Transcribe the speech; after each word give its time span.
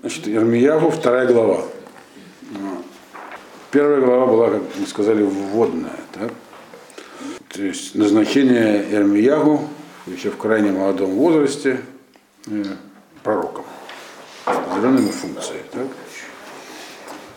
Значит, 0.00 0.28
Ирмиягу, 0.28 0.90
вторая 0.90 1.26
глава. 1.26 1.62
Первая 3.70 4.00
глава 4.00 4.26
была, 4.26 4.50
как 4.50 4.62
мы 4.78 4.86
сказали, 4.86 5.22
вводная. 5.22 5.96
Так? 6.12 6.32
То 7.48 7.62
есть 7.62 7.94
назначение 7.94 8.82
Ирмиягу 8.90 9.68
еще 10.06 10.30
в 10.30 10.38
крайне 10.38 10.72
молодом 10.72 11.10
возрасте 11.10 11.82
э, 12.46 12.64
пророком. 13.22 13.64
Определенными 14.46 15.10
функцией. 15.10 15.60
Так? 15.70 15.86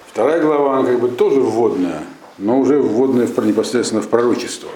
Вторая 0.08 0.42
глава, 0.42 0.80
она 0.80 0.88
как 0.88 1.02
бы 1.02 1.10
тоже 1.10 1.42
вводная, 1.42 2.04
но 2.38 2.60
уже 2.60 2.80
вводная 2.80 3.28
в, 3.28 3.46
непосредственно 3.46 4.02
в 4.02 4.08
пророчество. 4.08 4.70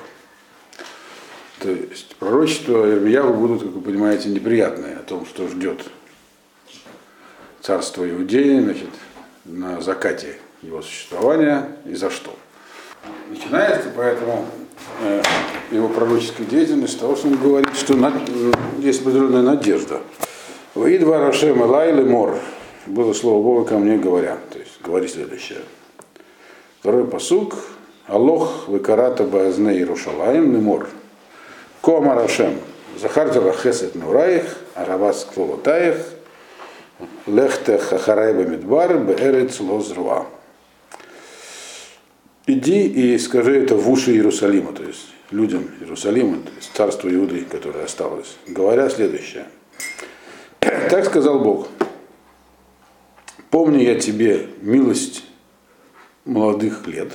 То 1.60 1.70
есть 1.70 2.18
пророчества 2.18 2.92
Ирмиягу 2.92 3.34
будут, 3.34 3.64
как 3.64 3.72
вы 3.72 3.80
понимаете, 3.80 4.28
неприятные 4.28 4.98
о 4.98 5.04
том, 5.04 5.26
что 5.26 5.48
ждет 5.48 5.86
царство 7.68 8.10
Иудеи 8.10 8.62
значит, 8.62 8.88
на 9.44 9.82
закате 9.82 10.38
его 10.62 10.82
существования 10.82 11.68
и 11.86 11.96
за 11.96 12.10
что. 12.10 12.34
Начинается 13.30 13.90
поэтому 13.94 14.46
э, 15.02 15.22
его 15.72 15.90
пророческая 15.90 16.48
деятельность 16.48 16.94
с 16.94 16.96
того, 16.96 17.18
что 17.18 17.28
он 17.28 17.36
говорит, 17.36 17.76
что 17.76 17.96
над, 17.98 18.14
есть 18.80 19.02
определенная 19.02 19.42
надежда. 19.42 20.00
Воидва 20.76 21.20
Рашем 21.20 21.62
Элай 21.62 21.92
Мор 22.06 22.40
было 22.86 23.12
слово 23.12 23.44
Бога 23.44 23.68
ко 23.68 23.78
мне 23.78 23.98
говоря. 23.98 24.38
То 24.50 24.60
есть 24.60 24.80
говори 24.82 25.10
следующее. 25.10 25.60
Второй 26.80 27.06
посук. 27.06 27.56
Алох 28.08 28.70
выкарата 28.70 29.26
баазне 29.26 29.74
Иерушалаем 29.74 30.54
Лемор. 30.54 30.88
Кома 31.82 32.16
Рашем. 32.16 32.54
Захартила 32.98 33.52
хесет 33.52 33.94
нураих, 33.96 34.58
аравас 34.74 35.28
клолотаих, 35.36 35.98
лехте 37.26 37.78
хахарайба 37.78 38.44
мидбар, 38.44 38.98
беэрец 38.98 39.60
лозруа. 39.60 40.26
Иди 42.46 42.88
и 42.88 43.18
скажи 43.18 43.62
это 43.62 43.76
в 43.76 43.90
уши 43.90 44.14
Иерусалима, 44.14 44.72
то 44.72 44.84
есть 44.84 45.08
людям 45.32 45.70
Иерусалима, 45.82 46.42
то 46.42 46.52
есть 46.56 46.72
царству 46.74 47.10
Иуды, 47.10 47.42
которое 47.44 47.84
осталось, 47.84 48.38
говоря 48.48 48.90
следующее. 48.90 49.48
Так 50.90 51.06
сказал 51.06 51.40
Бог. 51.40 51.68
Помни 53.50 53.84
я 53.84 54.00
тебе 54.00 54.48
милость 54.62 55.24
молодых 56.26 56.88
лет, 56.88 57.14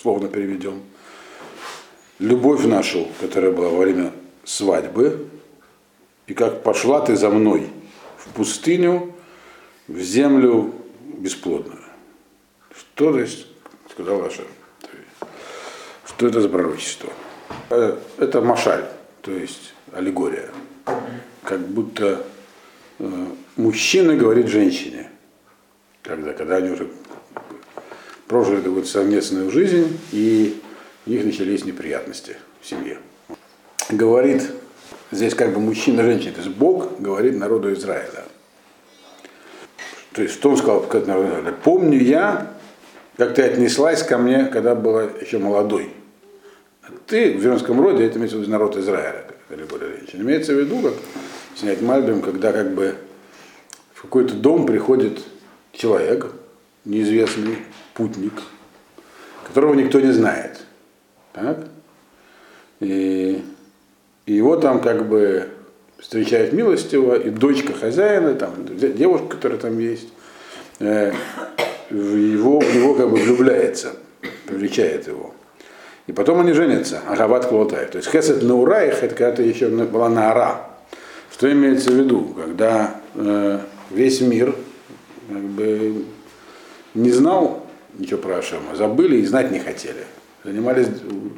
словно 0.00 0.28
переведем, 0.28 0.82
любовь 2.18 2.64
нашу, 2.64 3.08
которая 3.20 3.52
была 3.52 3.68
во 3.68 3.78
время 3.78 4.12
свадьбы, 4.44 5.28
и 6.26 6.34
как 6.34 6.62
пошла 6.62 7.00
ты 7.00 7.16
за 7.16 7.30
мной 7.30 7.68
пустыню, 8.38 9.12
в 9.88 9.98
землю 9.98 10.72
бесплодную. 11.02 11.82
Что 12.70 13.12
то 13.12 13.18
есть, 13.18 13.48
сказал 13.90 14.24
Ашер, 14.24 14.46
что 16.06 16.28
это 16.28 16.40
за 16.40 16.48
пророчество? 16.48 17.12
Э, 17.70 17.96
это 18.16 18.40
машаль, 18.40 18.84
то 19.22 19.32
есть 19.32 19.74
аллегория. 19.92 20.50
Как 21.42 21.66
будто 21.66 22.24
э, 23.00 23.26
мужчина 23.56 24.14
говорит 24.14 24.46
женщине, 24.46 25.10
когда, 26.02 26.32
когда 26.32 26.58
они 26.58 26.70
уже 26.70 26.88
прожили 28.28 28.60
такую 28.60 28.84
совместную 28.84 29.50
жизнь, 29.50 29.98
и 30.12 30.62
у 31.06 31.10
них 31.10 31.24
начались 31.24 31.64
неприятности 31.64 32.36
в 32.60 32.68
семье. 32.68 32.98
Говорит, 33.90 34.42
здесь 35.10 35.34
как 35.34 35.52
бы 35.52 35.60
мужчина, 35.60 36.02
женщина, 36.02 36.34
то 36.34 36.40
есть 36.42 36.54
Бог 36.54 37.00
говорит 37.00 37.36
народу 37.36 37.72
Израиля. 37.72 38.24
То 40.12 40.22
есть 40.22 40.34
что 40.34 40.50
он 40.50 40.56
сказал 40.56 40.86
народу 41.06 41.28
Израиля? 41.28 41.54
Помню 41.62 42.00
я, 42.00 42.52
как 43.16 43.34
ты 43.34 43.42
отнеслась 43.42 44.02
ко 44.02 44.18
мне, 44.18 44.44
когда 44.46 44.74
была 44.74 45.04
еще 45.20 45.38
молодой. 45.38 45.92
Ты 47.06 47.36
в 47.36 47.42
женском 47.42 47.80
роде, 47.80 48.06
это 48.06 48.18
имеется 48.18 48.36
в 48.36 48.40
виду 48.40 48.50
народ 48.50 48.76
Израиля, 48.76 49.24
как 49.26 49.58
любой 49.58 49.80
женщина. 49.80 50.22
Имеется 50.22 50.54
в 50.54 50.58
виду, 50.58 50.80
как 50.80 50.94
снять 51.56 51.80
Мальбим, 51.80 52.22
когда 52.22 52.52
как 52.52 52.74
бы 52.74 52.94
в 53.94 54.02
какой-то 54.02 54.34
дом 54.34 54.66
приходит 54.66 55.20
человек, 55.72 56.32
неизвестный 56.84 57.58
путник, 57.94 58.32
которого 59.46 59.74
никто 59.74 60.00
не 60.00 60.12
знает. 60.12 60.60
Так? 61.32 61.66
И, 62.80 63.42
и 64.28 64.34
его 64.34 64.56
там 64.56 64.82
как 64.82 65.08
бы 65.08 65.48
встречает 65.98 66.52
милостиво, 66.52 67.14
и 67.14 67.30
дочка 67.30 67.72
хозяина, 67.72 68.34
там, 68.34 68.50
девушка, 68.76 69.26
которая 69.28 69.58
там 69.58 69.78
есть, 69.78 70.08
э, 70.80 71.12
в 71.88 72.14
его, 72.14 72.60
в 72.60 72.76
него 72.76 72.94
как 72.94 73.10
бы 73.10 73.16
влюбляется, 73.16 73.92
привлечает 74.46 75.06
его. 75.06 75.34
И 76.06 76.12
потом 76.12 76.40
они 76.40 76.52
женятся, 76.52 77.00
Агават 77.08 77.46
Клотаев. 77.46 77.90
То 77.90 77.96
есть 77.96 78.10
Хесед 78.10 78.42
на 78.42 78.54
Ураих, 78.54 79.02
это 79.02 79.14
когда 79.14 79.32
ты 79.32 79.44
еще 79.44 79.68
была 79.68 80.10
на 80.10 80.30
Ара. 80.30 80.60
Что 81.32 81.50
имеется 81.50 81.90
в 81.90 81.94
виду? 81.94 82.34
Когда 82.36 83.00
э, 83.14 83.60
весь 83.90 84.20
мир 84.20 84.54
как 85.26 85.42
бы 85.42 86.04
не 86.92 87.10
знал 87.12 87.66
ничего 87.96 88.18
про 88.18 88.36
Ашема, 88.36 88.76
забыли 88.76 89.16
и 89.16 89.24
знать 89.24 89.50
не 89.50 89.58
хотели. 89.58 90.04
Занимались 90.44 90.88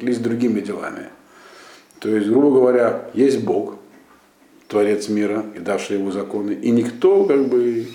лишь 0.01 0.17
другими 0.17 0.59
делами. 0.59 1.07
То 2.01 2.09
есть, 2.09 2.27
грубо 2.27 2.49
говоря, 2.49 3.05
есть 3.13 3.43
Бог, 3.43 3.75
Творец 4.67 5.07
мира 5.07 5.45
и 5.55 5.59
давший 5.59 5.99
его 5.99 6.11
законы, 6.11 6.53
и 6.53 6.71
никто 6.71 7.25
как 7.25 7.47
бы 7.47 7.85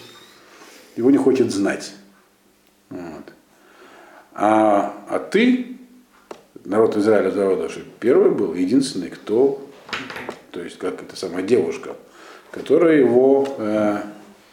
его 0.94 1.10
не 1.10 1.16
хочет 1.16 1.50
знать. 1.50 1.92
Вот. 2.88 3.24
А, 4.32 4.94
а 5.08 5.18
ты, 5.18 5.78
народ 6.64 6.96
Израиля 6.96 7.32
Заводаши, 7.32 7.84
первый 7.98 8.30
был, 8.30 8.54
единственный, 8.54 9.10
кто, 9.10 9.66
то 10.52 10.62
есть 10.62 10.78
как 10.78 11.02
эта 11.02 11.16
самая 11.16 11.42
девушка, 11.42 11.96
которая 12.52 12.98
его 12.98 13.56
э, 13.58 13.98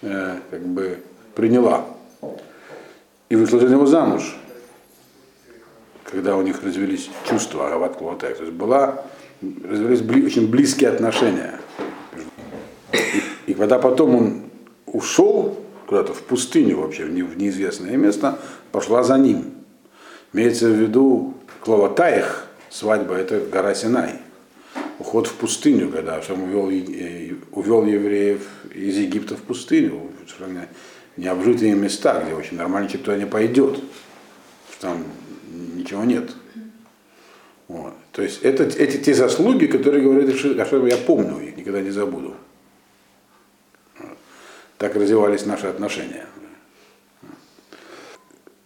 э, 0.02 0.40
как 0.50 0.66
бы 0.66 0.98
приняла 1.36 1.86
и 3.30 3.36
вышла 3.36 3.60
за 3.60 3.68
него 3.68 3.86
замуж, 3.86 4.36
когда 6.06 6.38
у 6.38 6.42
них 6.42 6.64
развелись 6.64 7.12
чувства 7.30 7.68
Агават 7.68 7.98
Клуатай. 7.98 8.34
То 8.34 8.42
есть 8.42 8.54
была, 8.56 9.06
очень 9.64 10.50
близкие 10.50 10.90
отношения. 10.90 11.60
И, 13.46 13.54
когда 13.54 13.80
потом 13.80 14.16
он 14.16 14.44
ушел 14.86 15.60
куда-то 15.88 16.14
в 16.14 16.22
пустыню 16.24 16.78
вообще, 16.78 17.06
в 17.06 17.38
неизвестное 17.38 17.98
место, 17.98 18.40
пошла 18.72 19.04
за 19.04 19.18
ним. 19.18 19.46
Имеется 20.34 20.68
в 20.68 20.74
виду 20.74 21.36
Клаватаих, 21.62 22.48
свадьба, 22.70 23.16
это 23.16 23.42
гора 23.42 23.76
Синай. 23.76 24.20
Уход 25.00 25.28
в 25.28 25.34
пустыню, 25.34 25.90
когда 25.90 26.16
Ашем 26.16 26.44
увел, 26.44 26.66
увел 27.52 27.86
евреев 27.86 28.42
из 28.74 28.98
Египта 28.98 29.36
в 29.36 29.42
пустыню, 29.42 30.10
в 30.40 31.20
необжитые 31.20 31.76
места, 31.76 32.24
где 32.24 32.34
очень 32.34 32.58
нормально 32.58 32.90
туда 32.90 33.18
не 33.18 33.26
пойдет, 33.26 33.80
там 34.80 35.04
ничего 35.76 36.04
нет. 36.04 36.32
Вот. 37.74 37.94
То 38.12 38.22
есть 38.22 38.44
это 38.44 38.66
эти 38.66 38.98
те 38.98 39.16
заслуги, 39.16 39.66
которые 39.66 40.04
говорят, 40.04 40.36
что 40.36 40.88
я 40.88 40.98
помню 40.98 41.40
их, 41.40 41.58
никогда 41.58 41.82
не 41.82 41.90
забуду. 41.90 42.36
Вот. 43.98 44.16
Так 44.78 44.96
развивались 44.96 45.48
наши 45.48 45.66
отношения. 45.66 46.28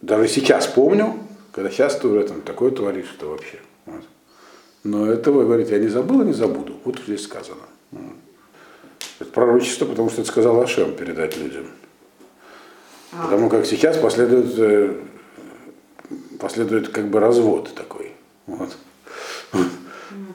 Даже 0.02 0.28
сейчас 0.28 0.66
помню, 0.66 1.18
когда 1.52 1.70
сейчас 1.70 1.96
ты 1.96 2.06
уже 2.06 2.28
там 2.28 2.42
такое 2.42 2.70
творишь, 2.70 3.08
что 3.08 3.30
вообще. 3.30 3.60
Вот. 3.86 4.04
Но 4.84 5.10
этого, 5.10 5.44
говорит, 5.44 5.70
я 5.70 5.78
не 5.78 5.88
забыл 5.88 6.20
и 6.20 6.26
не 6.26 6.34
забуду. 6.34 6.74
Вот 6.84 6.98
здесь 6.98 7.24
сказано. 7.24 7.62
Вот. 7.92 8.12
Это 9.20 9.30
пророчество, 9.30 9.86
потому 9.86 10.10
что 10.10 10.20
это 10.20 10.30
сказал 10.30 10.60
Ашем 10.60 10.94
передать 10.94 11.34
людям. 11.38 11.70
А. 13.12 13.24
Потому 13.24 13.48
как 13.48 13.64
сейчас 13.64 13.96
последует, 13.96 14.52
э, 14.58 15.00
последует 16.38 16.90
как 16.90 17.08
бы 17.08 17.20
развод 17.20 17.74
такой. 17.74 18.12
Вот. 18.46 18.76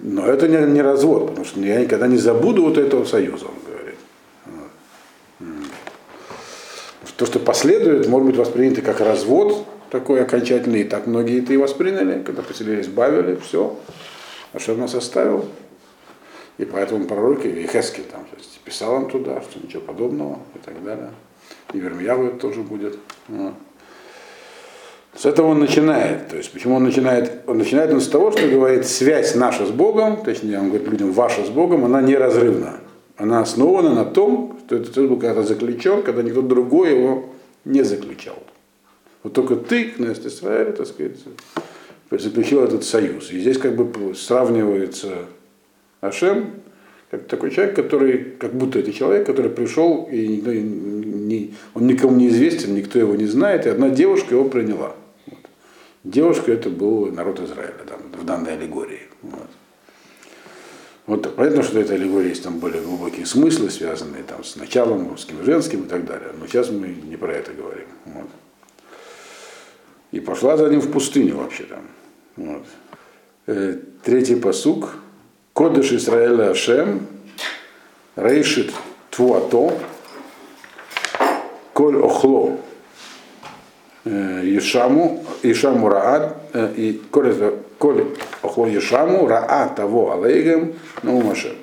Но 0.01 0.25
это 0.25 0.47
не, 0.47 0.57
не 0.71 0.81
развод, 0.81 1.27
потому 1.27 1.45
что 1.45 1.59
я 1.61 1.81
никогда 1.81 2.07
не 2.07 2.17
забуду 2.17 2.63
вот 2.63 2.77
этого 2.77 3.05
союза, 3.05 3.45
он 3.45 3.53
говорит. 3.65 3.95
То, 7.17 7.25
что 7.25 7.39
последует, 7.39 8.07
может 8.07 8.27
быть 8.27 8.37
воспринято 8.37 8.81
как 8.81 8.99
развод 8.99 9.65
такой 9.89 10.21
окончательный, 10.21 10.81
и 10.81 10.83
так 10.83 11.07
многие 11.07 11.41
это 11.41 11.53
и 11.53 11.57
восприняли, 11.57 12.21
когда 12.23 12.41
поселились 12.41 12.87
в 12.87 12.93
Бавеле, 12.93 13.37
все. 13.37 13.77
А 14.51 14.59
что 14.59 14.75
нас 14.75 14.95
оставил? 14.95 15.45
И 16.57 16.65
поэтому 16.65 17.05
пророки, 17.05 17.47
и 17.47 17.67
Хески 17.67 18.01
там 18.01 18.25
писал 18.65 19.01
им 19.01 19.09
туда, 19.09 19.41
что 19.41 19.59
ничего 19.59 19.81
подобного 19.81 20.39
и 20.55 20.59
так 20.59 20.83
далее. 20.83 21.11
И 21.73 21.79
Вермияву 21.79 22.25
это 22.25 22.37
тоже 22.37 22.61
будет. 22.61 22.97
Вот. 23.27 23.53
С 25.15 25.25
этого 25.25 25.47
он 25.47 25.59
начинает. 25.59 26.29
То 26.29 26.37
есть 26.37 26.51
почему 26.51 26.75
он 26.75 26.83
начинает? 26.83 27.43
Он 27.45 27.57
начинает 27.57 27.91
он 27.91 28.01
с 28.01 28.07
того, 28.07 28.31
что 28.31 28.47
говорит, 28.47 28.85
связь 28.85 29.35
наша 29.35 29.65
с 29.65 29.69
Богом, 29.69 30.23
точнее, 30.23 30.59
он 30.59 30.69
говорит 30.69 30.87
людям, 30.87 31.11
ваша 31.11 31.45
с 31.45 31.49
Богом, 31.49 31.85
она 31.85 32.01
неразрывна. 32.01 32.79
Она 33.17 33.41
основана 33.41 33.93
на 33.93 34.05
том, 34.05 34.57
что 34.65 34.75
этот 34.75 34.93
союз 34.93 35.09
был 35.09 35.17
когда-то 35.17 35.43
заключен, 35.43 36.01
когда 36.01 36.23
никто 36.23 36.41
другой 36.41 36.97
его 36.97 37.29
не 37.63 37.83
заключал. 37.83 38.41
Вот 39.21 39.33
только 39.33 39.55
ты, 39.55 39.85
Кнест 39.85 40.25
Израиль, 40.25 40.73
так 40.73 40.87
сказать, 40.87 41.17
заключил 42.09 42.63
этот 42.63 42.83
союз. 42.83 43.31
И 43.31 43.39
здесь 43.39 43.57
как 43.57 43.75
бы 43.75 44.15
сравнивается 44.15 45.25
Ашем, 46.01 46.51
как 47.11 47.27
такой 47.27 47.51
человек, 47.51 47.75
который, 47.75 48.17
как 48.39 48.53
будто 48.53 48.79
это 48.79 48.91
человек, 48.91 49.27
который 49.27 49.51
пришел, 49.51 50.09
и 50.11 50.27
никто, 50.27 50.51
не, 50.51 51.53
он 51.75 51.85
никому 51.85 52.15
не 52.15 52.27
известен, 52.29 52.73
никто 52.73 52.97
его 52.97 53.15
не 53.15 53.27
знает, 53.27 53.65
и 53.65 53.69
одна 53.69 53.89
девушка 53.89 54.33
его 54.33 54.45
приняла. 54.45 54.95
Девушка 56.03 56.51
это 56.51 56.69
был 56.69 57.11
народ 57.11 57.39
Израиля 57.39 57.85
там, 57.87 57.99
в 58.11 58.25
данной 58.25 58.53
аллегории. 58.53 59.03
Вот. 59.21 59.49
Вот 61.05 61.35
понятно, 61.35 61.63
что 61.63 61.79
это 61.79 61.93
аллегория 61.93 62.29
есть 62.29 62.43
там 62.43 62.59
более 62.59 62.81
глубокие 62.81 63.25
смыслы, 63.25 63.69
связанные 63.69 64.23
там 64.23 64.43
с 64.43 64.55
началом 64.55 65.09
русским, 65.09 65.43
женским 65.43 65.83
и 65.83 65.87
так 65.87 66.05
далее. 66.05 66.29
Но 66.37 66.47
сейчас 66.47 66.69
мы 66.69 66.87
не 66.87 67.17
про 67.17 67.33
это 67.33 67.53
говорим. 67.53 67.87
Вот. 68.05 68.29
И 70.11 70.19
пошла 70.19 70.57
за 70.57 70.69
ним 70.69 70.79
в 70.79 70.91
пустыню 70.91 71.37
вообще 71.37 71.63
там. 71.63 71.87
Вот. 72.35 72.65
Э, 73.47 73.77
третий 74.03 74.35
посук. 74.35 74.95
Кодыш 75.53 75.91
Исраэля 75.91 76.49
Ашем, 76.49 77.05
Рейшит 78.15 78.73
Твуато, 79.11 79.71
Коль 81.73 81.97
Охло, 81.97 82.57
Ешаму, 84.05 85.25
Ешаму 85.43 85.89
Раат, 85.89 86.35
и 86.75 87.01
Коль, 87.09 87.33
коль 87.77 88.15
Охло 88.41 88.65
Ешаму, 88.65 89.27
Раат 89.27 89.75
того 89.75 90.11
Алейгем, 90.11 90.75
Наумашем. 91.03 91.55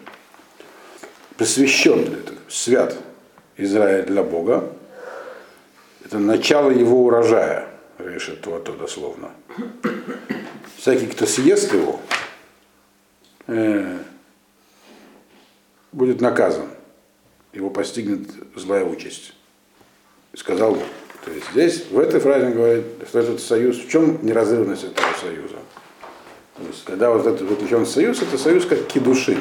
Посвящен 1.37 2.01
это, 2.15 2.35
свят 2.49 2.97
Израиль 3.57 4.07
для 4.07 4.23
Бога. 4.23 4.73
Это 6.05 6.19
начало 6.19 6.71
его 6.71 7.05
урожая, 7.05 7.67
Рейшит 7.99 8.41
Твуато 8.41 8.73
дословно. 8.73 9.31
Всякий, 10.77 11.07
кто 11.07 11.27
съест 11.27 11.73
его, 11.75 12.01
э, 13.47 13.99
будет 15.93 16.21
наказан. 16.21 16.69
Его 17.53 17.69
постигнет 17.69 18.31
злая 18.55 18.85
участь. 18.85 19.35
Сказал. 20.35 20.79
То 21.25 21.31
есть 21.33 21.47
здесь, 21.53 21.87
в 21.91 21.99
этой 21.99 22.19
фразе 22.19 22.47
он 22.47 22.53
говорит, 22.55 22.85
что 23.07 23.19
этот 23.19 23.41
союз, 23.41 23.77
в 23.77 23.89
чем 23.89 24.19
неразрывность 24.23 24.85
этого 24.85 25.07
союза? 25.21 25.57
То 26.57 26.63
есть, 26.67 26.85
когда 26.85 27.11
вот 27.11 27.27
этот 27.27 27.49
заключен 27.49 27.87
союз, 27.87 28.23
это 28.23 28.39
союз 28.39 28.65
как 28.67 28.87
кедушин. 28.87 29.39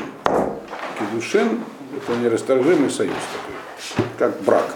Кедушин– 1.00 1.60
это 1.98 2.18
нерасторжимый 2.18 2.90
союз 2.90 3.16
такой, 3.34 4.06
как 4.18 4.42
брак. 4.42 4.76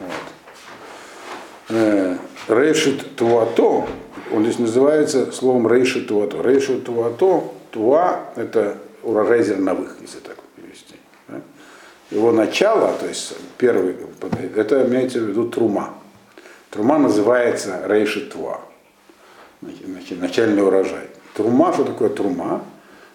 Вот. 0.00 1.76
Э, 1.76 2.16
Рейшит 2.48 3.16
Туато, 3.16 3.86
он 4.32 4.44
здесь 4.44 4.58
называется 4.58 5.32
словом 5.32 5.66
Рейшит 5.66 6.08
Туато. 6.08 6.42
Рейшит 6.42 6.84
Туато, 6.84 7.44
Туа– 7.70 8.20
это 8.36 8.78
урожай 9.02 9.42
зерновых, 9.42 9.96
если 10.00 10.18
так 10.18 10.36
перевести. 10.56 10.94
Его 12.10 12.32
начало, 12.32 12.92
то 13.00 13.06
есть 13.06 13.34
первый, 13.56 13.96
это 14.56 14.86
имеется 14.86 15.20
в 15.20 15.24
виду 15.24 15.48
трума. 15.48 15.94
Трума 16.74 16.98
называется 16.98 17.82
Рейшит 17.86 18.32
Туа, 18.32 18.60
значит, 19.62 20.20
начальный 20.20 20.60
урожай. 20.60 21.06
Трума, 21.36 21.72
что 21.72 21.84
такое 21.84 22.08
трума? 22.08 22.64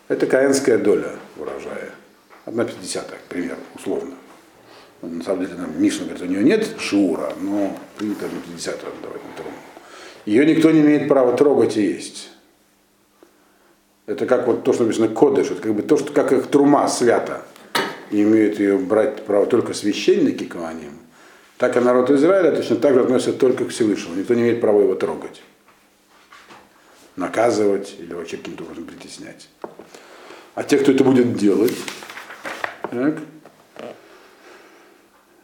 Это 0.08 0.28
каинская 0.28 0.78
доля 0.78 1.10
урожая. 1.36 1.92
Одна 2.46 2.64
пятидесятая, 2.64 3.20
примерно, 3.28 3.62
условно. 3.76 4.16
На 5.02 5.22
самом 5.26 5.42
деле, 5.42 5.56
там, 5.56 5.74
Мишна 5.78 6.06
говорит, 6.06 6.22
у 6.24 6.26
нее 6.28 6.42
нет 6.42 6.70
шиура, 6.80 7.34
но 7.42 7.76
принято 7.98 8.28
на 8.28 8.40
50 8.40 8.80
давать 9.02 9.26
на 9.26 9.34
труму. 9.36 9.58
Ее 10.26 10.46
никто 10.46 10.72
не 10.72 10.80
имеет 10.80 11.10
права 11.10 11.36
трогать 11.36 11.76
и 11.76 11.82
есть. 11.82 12.30
Это 14.06 14.26
как 14.26 14.48
вот 14.48 14.64
то, 14.64 14.72
что 14.72 14.86
написано 14.86 15.10
кодыш, 15.10 15.52
это 15.52 15.62
как 15.62 15.74
бы 15.74 15.82
то, 15.82 15.98
что 15.98 16.14
как 16.14 16.32
их 16.32 16.48
трума 16.48 16.88
свята, 16.88 17.42
и 18.10 18.24
имеют 18.24 18.58
ее 18.58 18.78
брать 18.78 19.26
право 19.26 19.46
только 19.46 19.74
священники 19.74 20.46
к 20.46 20.56
ним, 20.56 20.94
так 21.60 21.76
и 21.76 21.82
народ 21.82 22.10
Израиля 22.10 22.56
точно 22.56 22.78
так 22.78 22.94
же 22.94 23.02
относится 23.02 23.34
только 23.34 23.66
к 23.66 23.70
Всевышнему. 23.70 24.16
Никто 24.16 24.34
не 24.34 24.44
имеет 24.44 24.62
права 24.62 24.82
его 24.82 24.96
трогать, 24.96 25.42
наказывать 27.18 27.98
или 28.00 28.14
вообще 28.14 28.38
каким-то 28.38 28.64
образом 28.64 28.86
притеснять. 28.86 29.50
А 30.56 30.64
те, 30.64 30.78
кто 30.78 30.94
это 30.94 31.04
будет 31.04 31.34
делать, 31.34 31.76
так, 32.90 33.18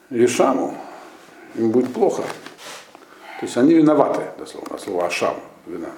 Решаму, 0.09 0.77
им 1.55 1.71
будет 1.71 1.91
плохо. 1.91 2.23
То 3.41 3.45
есть 3.45 3.57
они 3.57 3.73
виноваты, 3.73 4.21
дословно, 4.39 4.77
слово 4.77 5.07
Ашам, 5.07 5.35
вина. 5.65 5.89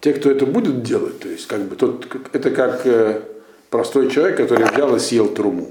Те, 0.00 0.12
кто 0.14 0.28
это 0.28 0.44
будет 0.44 0.82
делать, 0.82 1.20
то 1.20 1.28
есть 1.28 1.46
как 1.46 1.62
бы 1.62 1.76
тот, 1.76 2.12
это 2.32 2.50
как 2.50 2.84
э, 2.84 3.22
простой 3.70 4.10
человек, 4.10 4.38
который 4.38 4.66
взял 4.66 4.96
и 4.96 4.98
съел 4.98 5.28
труму, 5.28 5.70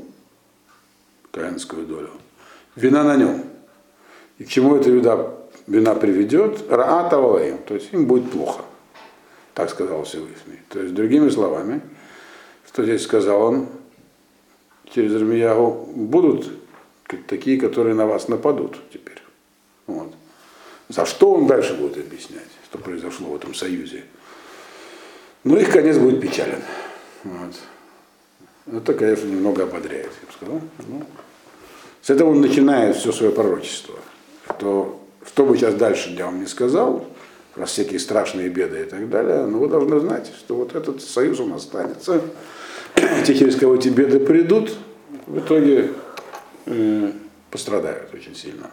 каинскую 1.31 1.86
долю. 1.86 2.12
Вина 2.78 3.04
на 3.04 3.18
нем. 3.18 3.55
И 4.37 4.43
к 4.43 4.49
чему 4.49 4.75
эта 4.75 4.89
вина, 4.89 5.29
вина 5.67 5.95
приведет? 5.95 6.69
Раата 6.69 7.17
то 7.17 7.73
есть 7.73 7.93
им 7.93 8.05
будет 8.05 8.31
плохо. 8.31 8.63
Так 9.53 9.69
сказал 9.69 10.03
Всевышний. 10.03 10.59
То 10.69 10.81
есть, 10.81 10.93
другими 10.93 11.29
словами, 11.29 11.81
что 12.67 12.83
здесь 12.83 13.03
сказал 13.03 13.41
он 13.41 13.67
через 14.91 15.15
Армиягу, 15.15 15.89
будут 15.95 16.51
такие, 17.27 17.59
которые 17.59 17.95
на 17.95 18.05
вас 18.05 18.27
нападут 18.27 18.77
теперь. 18.91 19.21
Вот. 19.87 20.13
За 20.89 21.05
что 21.05 21.33
он 21.33 21.47
дальше 21.47 21.73
будет 21.73 21.97
объяснять, 21.97 22.49
что 22.65 22.77
произошло 22.77 23.29
в 23.29 23.35
этом 23.35 23.53
союзе. 23.53 24.03
Но 25.43 25.57
их 25.57 25.71
конец 25.71 25.97
будет 25.97 26.19
печален. 26.19 26.61
Вот. 27.23 27.55
Это, 28.73 28.93
конечно, 28.93 29.27
немного 29.27 29.63
ободряет, 29.63 30.11
я 30.21 30.27
бы 30.27 30.33
сказал. 30.33 30.61
Ну, 30.87 31.05
с 32.01 32.09
этого 32.09 32.31
он 32.31 32.41
начинает 32.41 32.95
все 32.97 33.11
свое 33.11 33.31
пророчество. 33.31 33.95
Что, 34.45 35.00
что 35.25 35.45
бы 35.45 35.57
сейчас 35.57 35.75
дальше 35.75 36.09
я 36.12 36.25
вам 36.25 36.39
не 36.39 36.47
сказал, 36.47 37.06
про 37.56 37.65
всякие 37.65 38.00
страшные 38.00 38.50
беды 38.50 38.81
и 38.81 38.86
так 38.86 39.09
далее, 39.09 39.45
но 39.45 39.59
вы 39.59 39.68
должны 39.68 40.00
знать, 40.00 40.31
что 40.38 40.56
вот 40.56 40.75
этот 40.75 41.01
союз 41.01 41.39
он 41.39 41.53
останется. 41.53 42.21
Те, 43.25 43.36
через 43.36 43.56
кого 43.56 43.75
эти 43.75 43.88
беды 43.89 44.19
придут, 44.19 44.75
в 45.25 45.39
итоге 45.39 45.92
э, 46.65 47.12
пострадают 47.50 48.13
очень 48.13 48.36
сильно. 48.36 48.69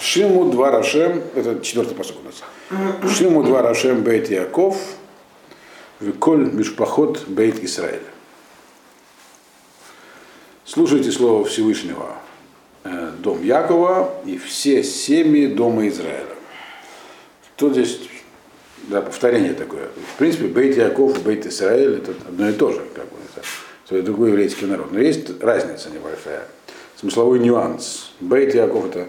Шиму 0.00 0.50
два 0.50 0.70
Рашем, 0.70 1.22
это 1.34 1.60
четвертый 1.60 1.94
посок 1.94 2.16
у 2.22 2.24
нас. 2.24 3.14
Шиму 3.14 3.42
два 3.44 3.62
Рашем 3.62 4.02
Бейт 4.02 4.30
Яков, 4.30 4.76
Виколь 6.00 6.50
Мишпахот 6.52 7.28
Бейт 7.28 7.62
Израиль. 7.62 8.02
Слушайте 10.64 11.10
слово 11.10 11.44
Всевышнего, 11.44 12.14
дом 12.84 13.42
Якова 13.42 14.14
и 14.24 14.38
все 14.38 14.82
семьи 14.82 15.46
дома 15.46 15.88
Израиля. 15.88 16.26
Тут 17.56 17.72
здесь 17.72 18.00
да, 18.84 19.02
повторение 19.02 19.52
такое. 19.52 19.88
В 20.14 20.18
принципе, 20.18 20.46
Бейт 20.46 20.76
Яков 20.76 21.18
и 21.18 21.20
Бейт 21.20 21.46
Израиль 21.46 21.96
это 21.96 22.12
одно 22.26 22.48
и 22.48 22.52
то 22.52 22.72
же, 22.72 22.82
как 22.94 23.04
бы, 23.04 23.16
это 23.90 24.02
другой 24.02 24.30
еврейский 24.30 24.66
народ. 24.66 24.92
Но 24.92 25.00
есть 25.00 25.42
разница 25.42 25.90
небольшая 25.90 26.44
смысловой 26.96 27.38
нюанс. 27.38 28.12
Бейт 28.20 28.54
Яков 28.54 28.86
это 28.86 29.08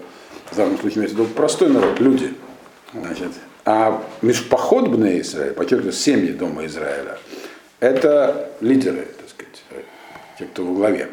в 0.52 0.56
данном 0.56 0.78
случае 0.78 1.00
имеется 1.00 1.18
в 1.18 1.20
виду 1.22 1.30
простой 1.34 1.70
народ, 1.70 2.00
люди. 2.00 2.34
Значит, 2.94 3.32
а 3.64 4.04
Бне 4.22 5.22
Израиль, 5.22 5.54
подчеркиваю, 5.54 5.94
семьи 5.94 6.32
дома 6.32 6.66
Израиля, 6.66 7.18
это 7.80 8.52
лидеры, 8.60 9.08
так 9.18 9.30
сказать, 9.30 9.64
те, 10.38 10.46
кто 10.46 10.66
во 10.66 10.74
главе. 10.74 11.10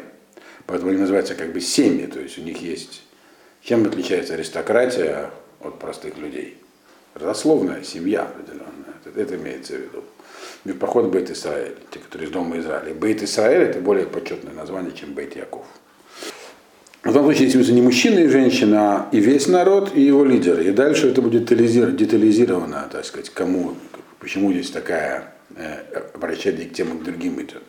Поэтому 0.69 0.91
они 0.91 0.99
называются 0.99 1.33
как 1.33 1.51
бы 1.51 1.61
семьи, 1.61 2.05
то 2.05 2.19
есть 2.19 2.37
у 2.37 2.41
них 2.41 2.61
есть... 2.61 3.01
Чем 3.61 3.85
отличается 3.85 4.35
аристократия 4.35 5.31
от 5.61 5.79
простых 5.79 6.17
людей? 6.17 6.57
Родословная 7.15 7.83
семья 7.83 8.21
определенная, 8.21 8.93
это, 9.03 9.19
это 9.19 9.35
имеется 9.35 9.73
в 9.73 9.77
виду. 9.77 10.03
Мишпахот 10.65 11.07
Бейт 11.07 11.31
Израиль, 11.31 11.75
те, 11.89 11.99
которые 11.99 12.27
из 12.27 12.31
дома 12.31 12.59
Израиля. 12.59 12.93
Бейт 12.93 13.23
Израиль 13.23 13.63
это 13.63 13.79
более 13.79 14.05
почетное 14.05 14.53
название, 14.53 14.93
чем 14.93 15.13
Бейт 15.13 15.35
Яков. 15.35 15.65
В 17.03 17.09
этом 17.09 17.23
случае 17.23 17.49
здесь 17.49 17.69
не 17.69 17.81
мужчина 17.81 18.19
и 18.19 18.27
женщина, 18.27 18.79
а 18.79 19.09
и 19.11 19.19
весь 19.19 19.47
народ, 19.47 19.95
и 19.95 20.01
его 20.01 20.23
лидеры. 20.23 20.65
И 20.65 20.71
дальше 20.71 21.09
это 21.09 21.23
будет 21.23 21.45
детализировано, 21.45 22.87
так 22.91 23.05
сказать, 23.05 23.31
кому, 23.31 23.73
почему 24.19 24.53
здесь 24.53 24.69
такая 24.69 25.33
э, 25.55 26.11
обращение 26.13 26.69
к 26.69 26.73
тем 26.73 26.95
и 26.95 27.01
к 27.01 27.03
другим 27.03 27.41
идет. 27.41 27.63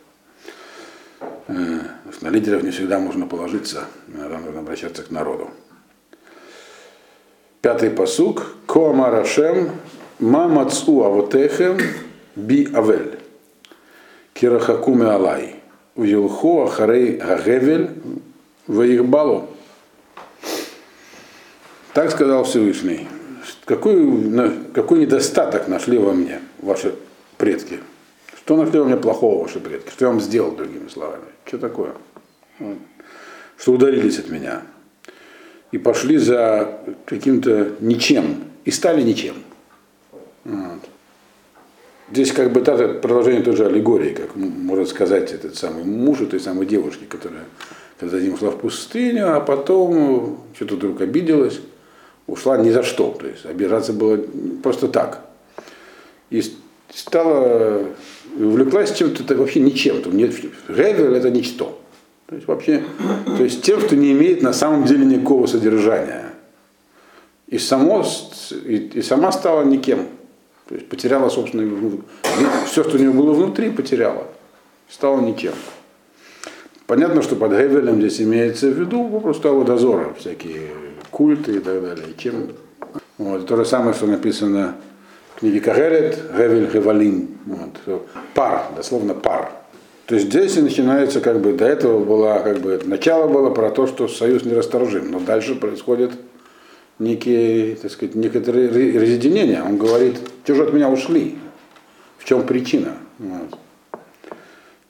Э, 1.51 1.81
на 2.21 2.29
лидеров 2.29 2.63
не 2.63 2.71
всегда 2.71 3.01
можно 3.01 3.27
положиться, 3.27 3.85
нужно 4.07 4.61
обращаться 4.61 5.03
к 5.03 5.11
народу. 5.11 5.51
Пятый 7.61 7.91
посук. 7.91 8.55
Коама 8.67 9.11
Рашем 9.11 9.73
мамацу 10.21 11.03
авотехем 11.03 11.79
би 12.37 12.69
авель. 12.73 13.19
Кирахакуме 14.33 15.07
алай. 15.07 15.57
Уилху 15.97 16.63
ахарей 16.63 17.17
гагевель 17.17 17.91
в 18.69 18.83
их 18.83 19.05
балу. 19.05 19.49
Так 21.93 22.13
сказал 22.13 22.45
Всевышний. 22.45 23.09
Какой, 23.65 24.71
какой 24.73 25.01
недостаток 25.01 25.67
нашли 25.67 25.99
во 25.99 26.13
мне 26.13 26.41
ваши 26.63 26.95
предки? 27.37 27.81
Что 28.51 28.57
нашли 28.57 28.81
во 28.81 28.85
мне 28.85 28.97
плохого 28.97 29.45
ваши 29.45 29.61
предки? 29.61 29.91
Что 29.91 30.07
я 30.07 30.11
вам 30.11 30.21
сделал, 30.21 30.51
другими 30.51 30.89
словами? 30.89 31.23
Что 31.45 31.59
такое? 31.59 31.93
Что 33.57 33.73
ударились 33.73 34.19
от 34.19 34.29
меня. 34.29 34.63
И 35.71 35.79
пошли 35.79 36.17
за 36.17 36.81
каким-то 37.07 37.75
ничем. 37.79 38.43
И 38.65 38.73
стали 38.73 39.03
ничем. 39.03 39.37
Вот. 40.43 40.81
Здесь 42.11 42.33
как 42.33 42.53
бы 42.53 42.59
это 42.59 42.89
продолжение 42.95 43.45
тоже 43.45 43.67
аллегории, 43.67 44.15
как 44.15 44.35
можно 44.35 44.85
сказать 44.85 45.31
этот 45.31 45.55
самый 45.55 45.85
муж 45.85 46.21
этой 46.21 46.41
самой 46.41 46.67
девушки, 46.67 47.05
которая 47.05 47.45
когда 48.01 48.19
ним 48.19 48.35
ушла 48.35 48.51
в 48.51 48.59
пустыню, 48.59 49.37
а 49.37 49.41
потом 49.41 50.41
что-то 50.57 50.75
вдруг 50.75 51.01
обиделась, 51.03 51.61
ушла 52.27 52.59
ни 52.59 52.71
за 52.71 52.83
что. 52.83 53.13
То 53.13 53.29
есть 53.29 53.47
обижаться 53.47 53.93
было 53.93 54.19
просто 54.61 54.89
так. 54.89 55.25
И 56.31 56.43
стала, 56.93 57.87
увлеклась 58.45 58.95
чем-то 58.95 59.23
это 59.23 59.37
вообще 59.37 59.61
ничем. 59.61 59.97
Ревель 60.69 61.17
это 61.17 61.31
ничто. 61.31 61.81
То 62.27 62.37
есть 62.37 62.47
вообще, 62.47 62.85
то 63.27 63.43
есть 63.43 63.63
тем, 63.63 63.81
что 63.81 63.97
не 63.97 64.13
имеет 64.13 64.41
на 64.41 64.53
самом 64.53 64.85
деле 64.85 65.05
никакого 65.05 65.47
содержания. 65.47 66.27
И, 67.49 67.59
само, 67.59 68.05
и, 68.65 68.77
и 68.95 69.03
сама 69.03 69.33
стала 69.33 69.65
никем. 69.65 70.07
То 70.69 70.77
есть 70.77 70.89
потеряла 70.89 71.29
собственное, 71.29 71.99
все, 72.67 72.85
что 72.85 72.97
у 72.97 73.01
нее 73.01 73.11
было 73.11 73.33
внутри, 73.33 73.71
потеряла. 73.71 74.29
Стала 74.89 75.21
ничем. 75.21 75.55
Понятно, 76.87 77.23
что 77.23 77.35
под 77.35 77.51
Гевелем 77.51 77.99
здесь 77.99 78.21
имеется 78.21 78.69
в 78.69 78.79
виду 78.79 79.09
попросту 79.09 79.43
того 79.43 79.65
дозора, 79.65 80.15
всякие 80.17 80.71
культы 81.11 81.57
и 81.57 81.59
так 81.59 81.83
далее. 81.83 82.07
Чем, 82.17 82.51
вот, 83.19 83.47
то 83.47 83.57
же 83.57 83.65
самое, 83.65 83.95
что 83.95 84.07
написано 84.07 84.77
книге 85.41 85.61
Кагерет, 85.61 86.19
Гевель 86.37 86.71
Гевалин. 86.71 87.29
Вот, 87.47 88.03
пар, 88.35 88.67
дословно 88.77 89.15
пар. 89.15 89.51
То 90.07 90.15
есть 90.15 90.27
здесь 90.27 90.57
начинается, 90.57 91.21
как 91.21 91.41
бы, 91.41 91.53
до 91.53 91.65
этого 91.67 92.05
была, 92.05 92.41
как 92.41 92.59
бы, 92.59 92.81
начало 92.85 93.29
было 93.29 93.51
про 93.51 93.71
то, 93.71 93.87
что 93.87 94.09
союз 94.09 94.45
нерасторжим, 94.45 95.11
но 95.11 95.21
дальше 95.21 95.55
происходит 95.55 96.13
некие, 96.99 97.77
так 97.77 97.91
сказать, 97.91 98.15
некоторые 98.15 98.69
разъединения. 98.69 99.63
Он 99.63 99.79
говорит, 99.79 100.19
что 100.45 100.55
же 100.55 100.65
от 100.65 100.73
меня 100.73 100.91
ушли? 100.91 101.39
В 102.19 102.25
чем 102.25 102.43
причина? 102.43 102.97
Вот. 103.19 103.59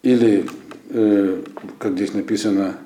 Или, 0.02 0.46
э, 0.88 1.42
как 1.78 1.92
здесь 1.92 2.14
написано, 2.14 2.76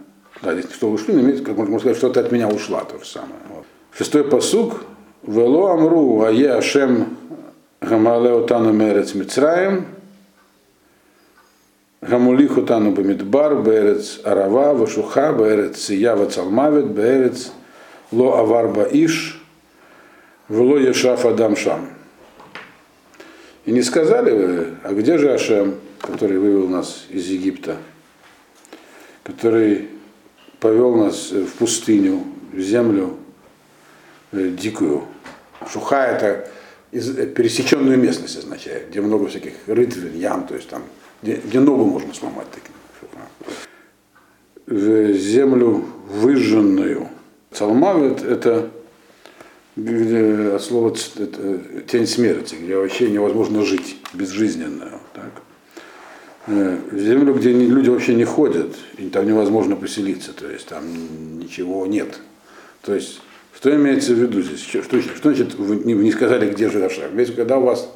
да, 0.42 0.52
здесь 0.54 0.70
что 0.72 0.90
ушли, 0.90 1.38
как 1.38 1.56
можно 1.56 1.78
сказать, 1.78 1.96
что 1.96 2.10
ты 2.10 2.20
от 2.20 2.32
меня 2.32 2.48
ушла, 2.48 2.84
то 2.84 2.98
же 2.98 3.06
самое. 3.06 3.40
Вот. 3.48 3.64
Шестой 3.96 4.24
посук. 4.24 4.84
Вело 5.26 5.68
амру, 5.68 6.22
а 6.22 6.30
я 6.30 6.58
ашем 6.58 7.16
гамалео 7.84 8.42
тану 8.42 8.72
мерец 8.72 9.14
мицраем, 9.14 9.86
гамулиху 12.00 12.62
тану 12.62 12.92
бамидбар, 12.92 13.62
берец 13.62 14.20
арава, 14.24 14.74
вашуха, 14.74 15.32
берец 15.32 15.78
сиява 15.78 16.26
цалмавит, 16.26 16.86
берец 16.86 17.52
ло 18.12 18.38
аварба 18.38 18.84
иш, 18.84 19.40
вло 20.48 20.78
ешаф 20.78 21.26
адам 21.26 21.56
шам. 21.56 21.88
И 23.64 23.72
не 23.72 23.82
сказали 23.82 24.30
вы, 24.30 24.74
а 24.82 24.92
где 24.92 25.16
же 25.16 25.32
Ашем, 25.32 25.76
который 26.00 26.38
вывел 26.38 26.68
нас 26.68 27.06
из 27.08 27.26
Египта, 27.28 27.78
который 29.22 29.88
повел 30.60 30.96
нас 30.96 31.30
в 31.30 31.52
пустыню, 31.54 32.24
в 32.52 32.60
землю 32.60 33.16
э, 34.32 34.50
дикую. 34.50 35.04
Шуха 35.66 36.04
это 36.04 36.46
э, 36.94 37.26
пересеченную 37.26 37.98
местность 37.98 38.38
означает, 38.38 38.90
где 38.90 39.00
много 39.00 39.28
всяких 39.28 39.54
рытвин, 39.66 40.14
ям, 40.14 40.46
то 40.46 40.54
есть 40.54 40.68
там, 40.68 40.82
где, 41.22 41.40
где 41.44 41.60
ногу 41.60 41.84
можно 41.84 42.12
сломать 42.14 42.46
таким. 42.50 42.72
В 44.66 45.12
землю 45.12 45.84
выжженную, 46.08 47.08
Цалмавит 47.52 48.22
это 48.22 48.70
где, 49.76 50.52
от 50.54 50.62
слова 50.62 50.94
это, 51.16 51.60
тень 51.86 52.06
смерти, 52.06 52.56
где 52.60 52.76
вообще 52.76 53.10
невозможно 53.10 53.64
жить, 53.64 53.96
безжизненную. 54.12 55.00
Так? 55.12 55.42
Э, 56.46 56.78
в 56.90 56.98
землю, 56.98 57.34
где 57.34 57.52
люди 57.52 57.88
вообще 57.88 58.14
не 58.14 58.24
ходят, 58.24 58.74
и 58.98 59.08
там 59.08 59.26
невозможно 59.26 59.76
поселиться, 59.76 60.32
то 60.32 60.48
есть 60.48 60.66
там 60.66 61.38
ничего 61.38 61.86
нет. 61.86 62.20
То 62.82 62.94
есть, 62.94 63.20
что 63.56 63.74
имеется 63.74 64.12
в 64.14 64.18
виду 64.18 64.42
здесь? 64.42 64.60
Что, 64.60 64.82
что, 64.82 65.00
что 65.00 65.32
значит, 65.32 65.54
вы 65.54 65.76
не, 65.76 65.94
не 65.94 66.12
сказали, 66.12 66.50
где 66.50 66.68
же 66.68 66.80
Рашак? 66.80 67.12
Ведь 67.12 67.34
когда 67.34 67.58
у 67.58 67.62
вас 67.62 67.90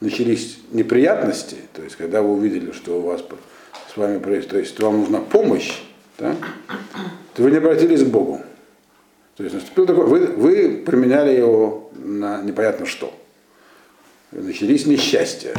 начались 0.00 0.58
неприятности, 0.70 1.56
то 1.72 1.82
есть 1.82 1.96
когда 1.96 2.22
вы 2.22 2.34
увидели, 2.34 2.72
что 2.72 2.98
у 2.98 3.02
вас 3.02 3.24
с 3.92 3.96
вами 3.96 4.18
происходит, 4.18 4.50
то 4.50 4.58
есть 4.58 4.80
вам 4.80 5.00
нужна 5.00 5.20
помощь, 5.20 5.82
да, 6.18 6.36
то 7.34 7.42
вы 7.42 7.50
не 7.50 7.56
обратились 7.56 8.04
к 8.04 8.08
Богу. 8.08 8.42
То 9.36 9.44
есть 9.44 9.54
наступил 9.54 9.86
такой, 9.86 10.04
вы, 10.06 10.26
вы 10.26 10.82
применяли 10.84 11.36
его 11.36 11.90
на 11.94 12.42
непонятно 12.42 12.86
что. 12.86 13.12
Начались 14.32 14.84
несчастья. 14.84 15.54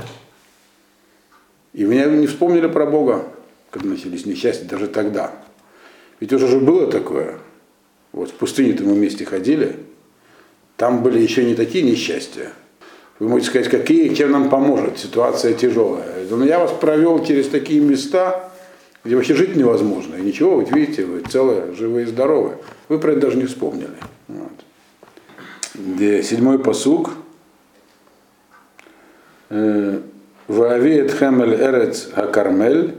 И 1.73 1.85
вы 1.85 1.95
не 1.95 2.27
вспомнили 2.27 2.67
про 2.67 2.85
Бога, 2.85 3.25
когда 3.71 3.89
начались 3.89 4.25
несчастья, 4.25 4.65
даже 4.65 4.87
тогда. 4.87 5.31
Ведь 6.19 6.33
уже 6.33 6.47
же 6.47 6.59
было 6.59 6.91
такое. 6.91 7.39
Вот 8.19 8.31
в 8.31 8.33
пустыне-то 8.33 8.83
мы 8.83 8.95
вместе 8.95 9.23
ходили, 9.23 9.77
там 10.75 11.03
были 11.03 11.19
еще 11.19 11.45
не 11.45 11.55
такие 11.55 11.85
несчастья. 11.85 12.51
Вы 13.17 13.29
можете 13.29 13.49
сказать, 13.49 13.69
какие, 13.69 14.13
чем 14.13 14.31
нам 14.31 14.49
поможет, 14.49 14.99
ситуация 14.99 15.53
тяжелая. 15.53 16.25
Но 16.29 16.43
я 16.43 16.59
вас 16.59 16.73
провел 16.73 17.23
через 17.23 17.47
такие 17.47 17.79
места, 17.79 18.51
где 19.05 19.15
вообще 19.15 19.35
жить 19.35 19.55
невозможно. 19.55 20.15
И 20.15 20.21
ничего, 20.21 20.57
вот 20.57 20.69
видите, 20.69 21.05
вы 21.05 21.21
целые, 21.21 21.73
живые 21.75 22.07
и 22.07 22.09
здоровые. 22.09 22.57
Вы 22.89 22.99
про 22.99 23.13
это 23.13 23.21
даже 23.21 23.37
не 23.37 23.45
вспомнили. 23.45 23.95
Вот. 24.27 24.51
Где 25.75 26.21
седьмой 26.21 26.59
посуг. 26.59 27.11
Э, 29.49 30.01
Ваавиет 30.49 31.13
хемель 31.13 31.55
эрец 31.55 32.09
хакармель, 32.13 32.95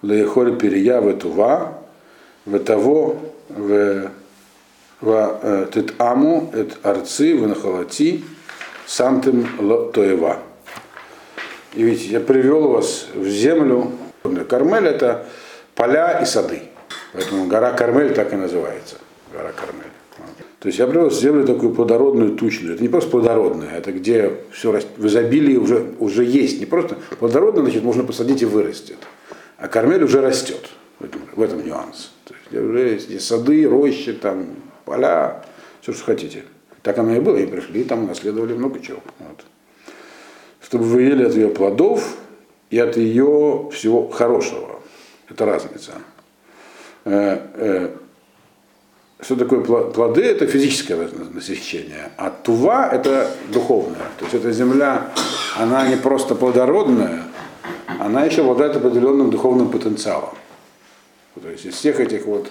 леехоль 0.00 0.56
перия 0.56 1.02
ветува, 1.02 1.82
ветаво 2.46 3.16
в 3.50 4.10
э, 5.00 5.66
тет 5.72 5.94
аму 5.98 6.50
эт 6.54 6.78
арцы 6.82 7.32
венахалати 7.32 8.24
сантем 8.86 9.46
тоева. 9.92 10.38
И 11.74 11.82
ведь 11.82 12.06
я 12.06 12.20
привел 12.20 12.68
вас 12.68 13.08
в 13.14 13.26
землю, 13.28 13.92
Кармель 14.48 14.86
это 14.86 15.26
поля 15.74 16.20
и 16.20 16.24
сады. 16.24 16.62
Поэтому 17.12 17.46
гора 17.46 17.72
Кармель 17.72 18.14
так 18.14 18.32
и 18.32 18.36
называется. 18.36 18.96
Гора 19.32 19.52
Кармель. 19.52 19.90
То 20.58 20.68
есть 20.68 20.78
я 20.78 20.86
привел 20.86 21.10
землю 21.10 21.46
такую 21.46 21.74
плодородную, 21.74 22.34
тучную. 22.34 22.74
Это 22.74 22.82
не 22.82 22.88
просто 22.88 23.10
плодородная, 23.10 23.76
это 23.76 23.92
где 23.92 24.32
все 24.52 24.72
в 24.96 25.06
изобилии 25.06 25.56
уже, 25.56 25.92
уже 25.98 26.24
есть. 26.24 26.58
Не 26.58 26.66
просто 26.66 26.96
плодородно, 27.18 27.62
значит, 27.62 27.84
можно 27.84 28.02
посадить 28.04 28.42
и 28.42 28.46
вырастет. 28.46 28.96
А 29.58 29.68
Кармель 29.68 30.02
уже 30.02 30.20
растет. 30.20 30.70
В 30.98 31.04
этом, 31.04 31.20
в 31.34 31.42
этом 31.42 31.64
нюанс. 31.64 32.10
То 32.24 32.34
есть 32.34 32.64
уже 32.64 32.88
есть 32.88 33.26
сады, 33.26 33.68
рощи, 33.68 34.14
там, 34.14 34.46
поля, 34.86 35.42
все, 35.82 35.92
что 35.92 36.04
хотите. 36.04 36.44
Так 36.82 36.96
оно 36.96 37.14
и 37.14 37.20
было. 37.20 37.36
И 37.36 37.46
пришли, 37.46 37.82
и 37.82 37.84
там 37.84 38.06
наследовали 38.06 38.54
много 38.54 38.80
чего. 38.80 39.02
Вот. 39.18 39.44
Чтобы 40.62 40.84
вы 40.84 41.02
ели 41.02 41.24
от 41.24 41.34
ее 41.34 41.48
плодов, 41.48 42.16
и 42.70 42.78
от 42.78 42.96
ее 42.96 43.68
всего 43.72 44.08
хорошего. 44.08 44.80
Это 45.28 45.44
разница. 45.44 45.92
Э, 47.04 47.38
э, 47.54 47.90
что 49.20 49.36
такое 49.36 49.60
плоды? 49.60 50.22
Это 50.22 50.46
физическое 50.46 51.08
насыщение, 51.32 52.10
а 52.16 52.30
тува 52.30 52.88
это 52.92 53.30
духовное. 53.52 54.10
То 54.18 54.24
есть 54.24 54.34
эта 54.34 54.52
земля, 54.52 55.12
она 55.56 55.88
не 55.88 55.96
просто 55.96 56.34
плодородная, 56.34 57.22
она 57.98 58.24
еще 58.24 58.42
обладает 58.42 58.76
определенным 58.76 59.30
духовным 59.30 59.70
потенциалом. 59.70 60.34
То 61.40 61.48
есть 61.48 61.66
из 61.66 61.74
всех 61.74 62.00
этих 62.00 62.26
вот 62.26 62.50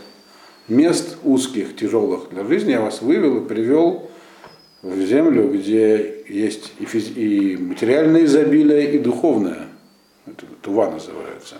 мест 0.68 1.18
узких, 1.24 1.76
тяжелых 1.76 2.30
для 2.30 2.44
жизни 2.44 2.72
я 2.72 2.82
вас 2.82 3.02
вывел 3.02 3.44
и 3.44 3.48
привел 3.48 4.10
в 4.82 5.02
землю, 5.02 5.50
где 5.50 6.24
есть 6.28 6.74
и, 6.80 6.86
физи- 6.86 7.14
и 7.14 7.58
материальное 7.58 8.26
изобилие, 8.26 8.96
и 8.96 9.00
духовное 9.00 9.68
это 10.26 10.46
Тува 10.62 10.90
называется. 10.90 11.58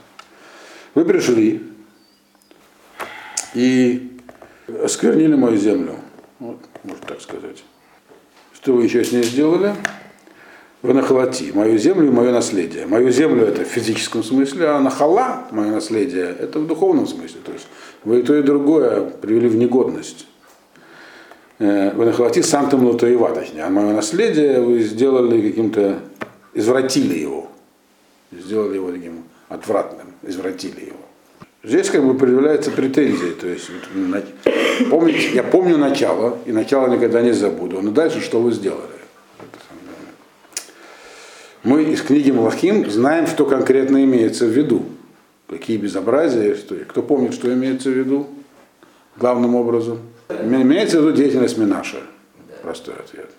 Вы 0.96 1.06
пришли 1.06 1.62
и 3.54 4.20
осквернили 4.84 5.36
мою 5.36 5.58
землю. 5.58 5.98
Вот, 6.40 6.60
можно 6.84 7.06
так 7.06 7.22
сказать. 7.22 7.64
Что 8.54 8.74
вы 8.74 8.86
еще 8.86 9.04
с 9.04 9.12
ней 9.12 9.24
сделали? 9.24 9.76
Вы 10.86 10.94
нахалати 10.94 11.52
мою 11.56 11.80
землю 11.80 12.08
и 12.08 12.12
мое 12.12 12.32
наследие. 12.32 12.86
Мою 12.86 13.10
землю 13.10 13.44
это 13.44 13.64
в 13.64 13.68
физическом 13.68 14.24
смысле, 14.24 14.68
а 14.68 14.80
нахала, 14.80 15.48
мое 15.50 15.72
наследие, 15.72 16.36
это 16.40 16.60
в 16.60 16.68
духовном 16.68 17.08
смысле. 17.08 17.40
То 17.44 17.54
есть 17.54 17.68
Вы 18.04 18.20
и 18.20 18.22
то, 18.22 18.36
и 18.36 18.44
другое 18.44 19.02
привели 19.02 19.48
в 19.48 19.56
негодность. 19.56 20.28
Э, 21.58 21.92
вы 21.96 22.06
нахвати 22.06 22.44
сам 22.44 22.70
там 22.70 22.86
лутаева, 22.86 23.34
точнее, 23.34 23.64
а 23.64 23.70
мое 23.70 23.94
наследие 23.94 24.62
вы 24.62 24.80
сделали 24.80 25.50
каким-то, 25.50 26.02
извратили 26.54 27.18
его. 27.18 27.48
Сделали 28.32 28.76
его 28.76 28.92
таким 28.92 29.24
отвратным, 29.50 30.08
извратили 30.22 30.82
его. 30.82 31.00
Здесь 31.64 31.90
как 31.90 32.06
бы 32.06 32.14
проявляется 32.14 32.70
претензия, 32.70 33.32
то 33.32 33.48
есть 33.48 33.72
помните, 34.92 35.32
я 35.34 35.42
помню 35.42 35.78
начало, 35.78 36.38
и 36.46 36.52
начало 36.52 36.94
никогда 36.94 37.24
не 37.24 37.32
забуду, 37.32 37.82
но 37.82 37.90
дальше 37.90 38.22
что 38.22 38.40
вы 38.40 38.52
сделали? 38.52 38.95
Мы 41.66 41.82
из 41.82 42.04
книги 42.04 42.30
Малахим 42.30 42.88
знаем, 42.92 43.26
что 43.26 43.44
конкретно 43.44 44.04
имеется 44.04 44.46
в 44.46 44.50
виду. 44.50 44.84
Какие 45.50 45.78
безобразия, 45.78 46.54
что, 46.54 46.76
кто 46.76 47.02
помнит, 47.02 47.34
что 47.34 47.52
имеется 47.52 47.90
в 47.90 47.94
виду 47.94 48.28
главным 49.18 49.56
образом. 49.56 49.98
Имеется 50.30 51.00
в 51.00 51.02
виду 51.02 51.14
деятельность 51.14 51.58
Минаша. 51.58 51.98
Простой 52.62 52.94
ответ. 52.94 53.32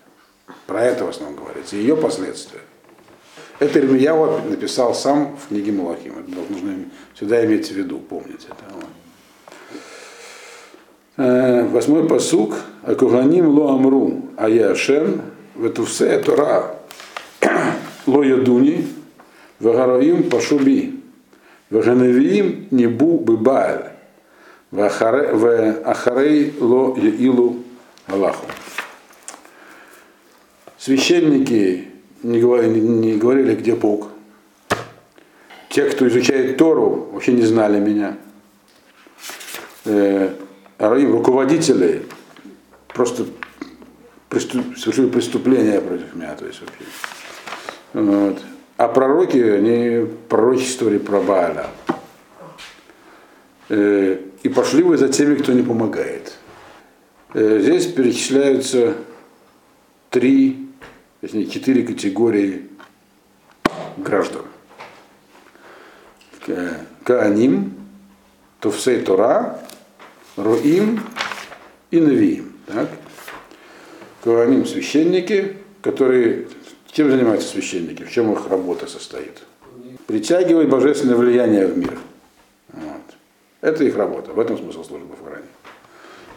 Про 0.65 0.83
это 0.83 1.05
в 1.05 1.09
основном 1.09 1.41
говорится. 1.41 1.77
Ее 1.77 1.95
последствия. 1.95 2.59
Это 3.59 3.79
Ирмияу 3.79 4.41
написал 4.49 4.93
сам 4.93 5.37
в 5.37 5.47
книге 5.47 5.71
Малахим. 5.71 6.15
Это 6.19 6.29
нужно 6.51 6.73
всегда 7.13 7.45
иметь 7.45 7.69
в 7.69 7.75
виду, 7.75 7.97
помнить 7.99 8.45
это. 8.45 8.65
Э, 11.15 11.65
восьмой 11.69 12.05
посук. 12.05 12.55
Акуганим 12.83 13.47
ло 13.47 13.75
амру 13.75 14.23
аяшем 14.35 15.21
ветусе 15.55 16.19
тора 16.19 16.76
ло 18.07 18.23
ядуни 18.23 18.87
вагараим 19.59 20.29
пашуби 20.29 20.99
ваганавиим 21.69 22.67
небу 22.71 23.19
быбааль 23.19 23.91
вахарей 24.71 26.53
ло 26.59 26.97
яилу 26.97 27.63
Аллаху. 28.07 28.45
Священники 30.77 31.89
не 32.23 32.39
говорили, 32.39 32.79
не 32.79 33.17
говорили, 33.17 33.55
где 33.55 33.75
Бог. 33.75 34.09
Те, 35.69 35.89
кто 35.89 36.07
изучает 36.07 36.57
Тору, 36.57 37.09
вообще 37.11 37.33
не 37.33 37.41
знали 37.41 37.79
меня. 37.79 38.17
Э, 39.83 40.33
руководители 40.79 42.03
просто 42.87 43.25
преступ, 44.29 44.77
совершили 44.77 45.09
преступления 45.09 45.81
против 45.81 46.15
меня. 46.15 46.33
То 46.35 46.45
есть 46.45 46.61
вообще. 46.61 46.85
Вот. 47.93 48.39
А 48.77 48.87
пророки, 48.87 49.37
они 49.37 50.07
пророчествовали 50.29 50.97
про 50.97 51.21
Бааля. 51.21 51.67
Э, 53.69 54.19
и 54.43 54.49
пошли 54.49 54.83
вы 54.83 54.97
за 54.97 55.09
теми, 55.09 55.35
кто 55.35 55.53
не 55.53 55.63
помогает. 55.63 56.33
Э, 57.33 57.59
здесь 57.59 57.87
перечисляются 57.87 58.95
три 60.09 60.67
точнее, 61.21 61.47
четыре 61.47 61.83
категории 61.83 62.69
граждан. 63.97 64.43
Кааним, 67.03 67.73
Тувсей 68.61 69.01
Тора, 69.01 69.59
Руим 70.37 71.01
и 71.91 71.99
Навиим. 71.99 72.53
Так? 72.67 72.89
Кааним 74.23 74.65
священники, 74.65 75.57
которые 75.81 76.47
чем 76.97 77.11
занимаются 77.11 77.47
священники, 77.47 78.01
в 78.01 78.11
чем 78.11 78.33
их 78.33 78.49
работа 78.49 78.87
состоит? 78.87 79.43
Притягивать 80.07 80.67
божественное 80.67 81.15
влияние 81.15 81.67
в 81.67 81.77
мир. 81.77 81.95
Вот. 82.73 83.03
Это 83.61 83.83
их 83.83 83.95
работа, 83.95 84.31
в 84.31 84.39
этом 84.39 84.57
смысл 84.57 84.83
службы 84.83 85.15
в 85.15 85.23
Коране. 85.23 85.45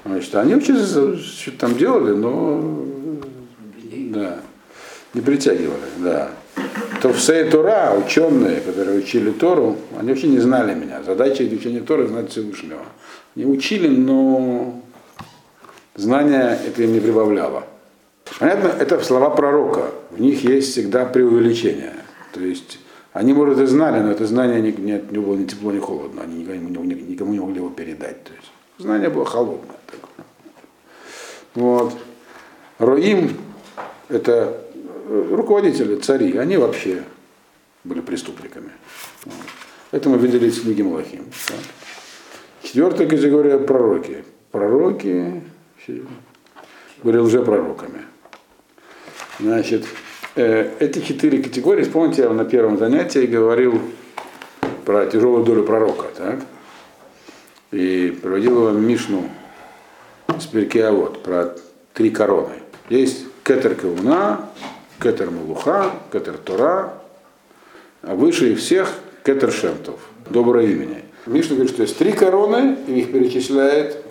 Значит, 0.04 0.34
они 0.34 0.54
вообще 0.54 1.16
что-то 1.16 1.58
там 1.58 1.78
делали, 1.78 2.12
но 2.12 2.84
да 4.10 4.40
не 5.14 5.22
притягивали, 5.22 5.80
да. 5.98 6.30
То 7.00 7.10
в 7.14 7.20
Сей 7.20 7.44
Тора 7.44 7.94
ученые, 7.94 8.60
которые 8.60 8.98
учили 8.98 9.30
Тору, 9.30 9.78
они 9.98 10.10
вообще 10.10 10.28
не 10.28 10.40
знали 10.40 10.74
меня. 10.74 11.02
Задача 11.02 11.46
изучения 11.46 11.80
Торы 11.80 12.06
знать 12.06 12.30
Всевышнего. 12.30 12.82
Не 13.34 13.46
учили, 13.46 13.88
но 13.88 14.82
знания 15.94 16.58
это 16.66 16.82
им 16.82 16.92
не 16.92 17.00
прибавляло. 17.00 17.64
Понятно, 18.40 18.68
это 18.68 18.98
слова 19.04 19.28
пророка. 19.28 19.92
В 20.10 20.18
них 20.18 20.42
есть 20.42 20.72
всегда 20.72 21.04
преувеличение. 21.04 21.92
То 22.32 22.40
есть 22.40 22.78
они, 23.12 23.34
может, 23.34 23.58
и 23.58 23.66
знали, 23.66 24.00
но 24.00 24.10
это 24.10 24.24
знание 24.24 24.62
не, 24.62 24.72
не, 24.72 24.92
не 25.10 25.18
было 25.18 25.36
ни 25.36 25.44
тепло, 25.44 25.70
ни 25.72 25.78
холодно. 25.78 26.22
Они 26.22 26.42
никому, 26.42 26.84
никому 26.84 27.32
не 27.34 27.38
могли 27.38 27.56
его 27.56 27.68
передать. 27.68 28.24
То 28.24 28.32
есть 28.32 28.50
знание 28.78 29.10
было 29.10 29.26
холодное. 29.26 29.76
Вот. 31.54 31.92
Роим 32.78 33.36
это 34.08 34.64
руководители, 35.06 35.96
цари, 35.96 36.38
они 36.38 36.56
вообще 36.56 37.02
были 37.84 38.00
преступниками. 38.00 38.70
Это 39.90 40.08
мы 40.08 40.16
видели 40.16 40.48
из 40.48 40.62
книги 40.62 40.80
Малахим. 40.80 41.26
Четвертая 42.62 43.06
категория– 43.06 43.58
пророки. 43.58 44.24
Пророки 44.50 45.42
были 47.02 47.18
лжепророками. 47.18 48.09
Значит, 49.40 49.86
э, 50.36 50.70
эти 50.80 51.00
четыре 51.00 51.42
категории, 51.42 51.84
вспомните, 51.84 52.22
я 52.22 52.28
на 52.28 52.44
первом 52.44 52.76
занятии 52.76 53.20
говорил 53.20 53.80
про 54.84 55.06
тяжелую 55.06 55.44
долю 55.44 55.62
пророка, 55.62 56.08
так? 56.14 56.40
И 57.70 58.18
приводил 58.20 58.64
вам 58.64 58.86
Мишну 58.86 59.30
с 60.38 60.44
Перкиавод 60.44 61.22
про 61.22 61.54
три 61.94 62.10
короны. 62.10 62.56
Есть 62.90 63.24
Кетер 63.42 63.76
Кауна, 63.76 64.50
Кетер 65.02 65.30
Малуха, 65.30 65.90
Кетер 66.12 66.36
Тора, 66.36 66.94
а 68.02 68.14
выше 68.14 68.54
всех 68.56 68.92
Кетер 69.24 69.50
Шемтов, 69.50 70.00
доброе 70.28 70.66
имени. 70.66 71.04
Мишна 71.24 71.54
говорит, 71.54 71.72
что 71.72 71.82
есть 71.82 71.96
три 71.96 72.12
короны, 72.12 72.76
и 72.86 73.00
их 73.00 73.12
перечисляет 73.12 74.04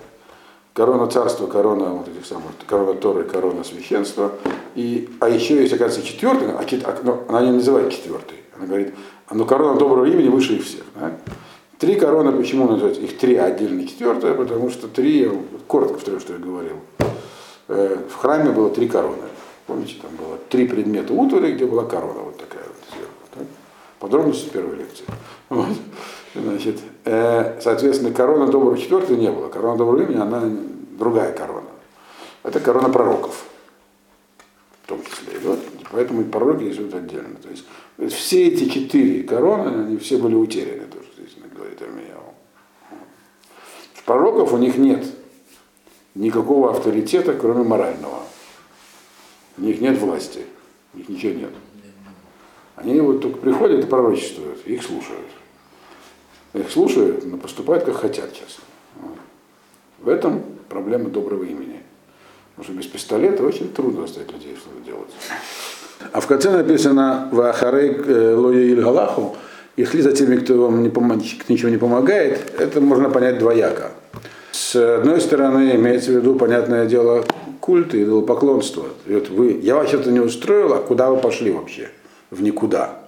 корона 0.79 1.07
царства, 1.07 1.45
корона 1.47 1.89
вот 1.89 2.07
этих 2.07 2.25
самых, 2.25 2.51
корона 2.65 2.93
Торы, 2.93 3.25
корона 3.25 3.65
священства. 3.65 4.31
И, 4.75 5.09
а 5.19 5.27
еще 5.27 5.61
есть, 5.61 5.73
оказывается, 5.73 6.09
четвертая, 6.09 6.51
а, 6.51 6.61
а, 6.61 6.99
но 7.03 7.23
она 7.27 7.41
не 7.41 7.51
называет 7.51 7.91
четвертой. 7.91 8.37
Она 8.55 8.65
говорит, 8.65 8.93
а 9.27 9.35
ну 9.35 9.45
корона 9.45 9.77
доброго 9.77 10.05
имени 10.05 10.29
выше 10.29 10.53
их 10.53 10.63
всех. 10.63 10.83
Да? 10.95 11.11
Три 11.79 11.95
короны, 11.95 12.31
почему 12.31 12.65
называются? 12.65 13.01
Их 13.01 13.17
три, 13.17 13.35
а 13.35 13.47
отдельно 13.47 13.85
четвертая, 13.85 14.33
потому 14.33 14.69
что 14.69 14.87
три, 14.87 15.29
коротко 15.67 15.95
повторю, 15.95 16.21
что 16.21 16.31
я 16.31 16.39
говорил. 16.39 16.77
Э, 17.67 17.97
в 18.09 18.15
храме 18.15 18.51
было 18.51 18.69
три 18.69 18.87
короны. 18.87 19.27
Помните, 19.67 19.95
там 20.01 20.11
было 20.15 20.37
три 20.47 20.65
предмета 20.65 21.11
утвари, 21.11 21.55
где 21.55 21.65
была 21.65 21.83
корона 21.83 22.21
вот 22.21 22.37
такая 22.37 22.63
вот 22.63 22.77
сверху. 22.93 23.13
Так? 23.33 23.43
Подробности 23.99 24.47
первой 24.47 24.77
лекции. 24.77 25.03
Вот. 25.49 25.75
Значит, 26.33 26.77
соответственно, 27.03 28.13
корона 28.13 28.47
доброго 28.47 28.77
четвертой 28.77 29.17
не 29.17 29.31
было. 29.31 29.49
Корона 29.49 29.77
доброго 29.77 30.03
имени, 30.03 30.19
она 30.19 30.43
другая 30.97 31.33
корона. 31.33 31.69
Это 32.43 32.59
корона 32.59 32.89
пророков. 32.89 33.45
В 34.83 34.87
том 34.87 35.03
числе. 35.03 35.39
И 35.39 35.45
вот, 35.45 35.59
поэтому 35.91 36.23
пророки 36.25 36.63
есть 36.63 36.79
вот 36.79 36.93
отдельно. 36.93 37.35
То 37.41 37.49
есть 37.49 38.15
все 38.15 38.47
эти 38.47 38.69
четыре 38.69 39.23
короны, 39.23 39.85
они 39.85 39.97
все 39.97 40.17
были 40.17 40.35
утеряны, 40.35 40.85
то, 40.87 41.01
что 41.03 41.21
здесь 41.21 41.35
говорит 41.55 41.81
Армияу. 41.81 42.33
Пророков 44.05 44.53
у 44.53 44.57
них 44.57 44.77
нет 44.77 45.05
никакого 46.15 46.71
авторитета, 46.71 47.33
кроме 47.33 47.63
морального. 47.63 48.23
У 49.57 49.61
них 49.61 49.79
нет 49.81 49.99
власти, 49.99 50.45
у 50.93 50.97
них 50.97 51.09
ничего 51.09 51.33
нет. 51.33 51.51
Они 52.75 52.99
вот 53.01 53.21
только 53.21 53.37
приходят 53.37 53.83
и 53.83 53.87
пророчествуют, 53.87 54.65
их 54.65 54.81
слушают. 54.81 55.27
Их 56.53 56.69
слушают, 56.71 57.25
но 57.25 57.37
поступают 57.37 57.83
как 57.83 57.95
хотят, 57.95 58.33
честно. 58.33 58.63
В 59.99 60.09
этом 60.09 60.41
проблема 60.67 61.09
доброго 61.09 61.43
имени. 61.43 61.81
Потому 62.55 62.73
что 62.73 62.73
без 62.73 62.87
пистолета 62.87 63.43
очень 63.43 63.71
трудно 63.71 64.01
заставить 64.01 64.31
людей 64.33 64.55
что-то 64.55 64.85
делать. 64.85 65.09
А 66.11 66.19
в 66.19 66.27
конце 66.27 66.49
написано 66.51 67.29
«Вахарей 67.31 67.91
э, 67.91 68.35
лоя 68.35 68.61
иль 68.61 68.81
галаху» 68.81 69.35
если 69.79 70.01
за 70.01 70.11
теми, 70.11 70.35
кто 70.35 70.55
вам 70.55 70.83
не 70.83 70.89
помог, 70.89 71.19
ничего 71.47 71.69
не 71.69 71.77
помогает, 71.77 72.53
это 72.59 72.81
можно 72.81 73.09
понять 73.09 73.39
двояко. 73.39 73.93
С 74.51 74.75
одной 74.75 75.21
стороны, 75.21 75.75
имеется 75.75 76.11
в 76.11 76.15
виду, 76.15 76.35
понятное 76.35 76.85
дело, 76.85 77.23
культ 77.61 77.95
и 77.95 78.03
идолопоклонство. 78.03 78.87
Вот 79.07 79.29
вы, 79.29 79.57
я 79.63 79.75
вас 79.75 79.93
это 79.93 80.11
не 80.11 80.19
устроил, 80.19 80.73
а 80.73 80.79
куда 80.81 81.09
вы 81.09 81.21
пошли 81.21 81.51
вообще? 81.51 81.91
В 82.29 82.41
никуда. 82.41 82.99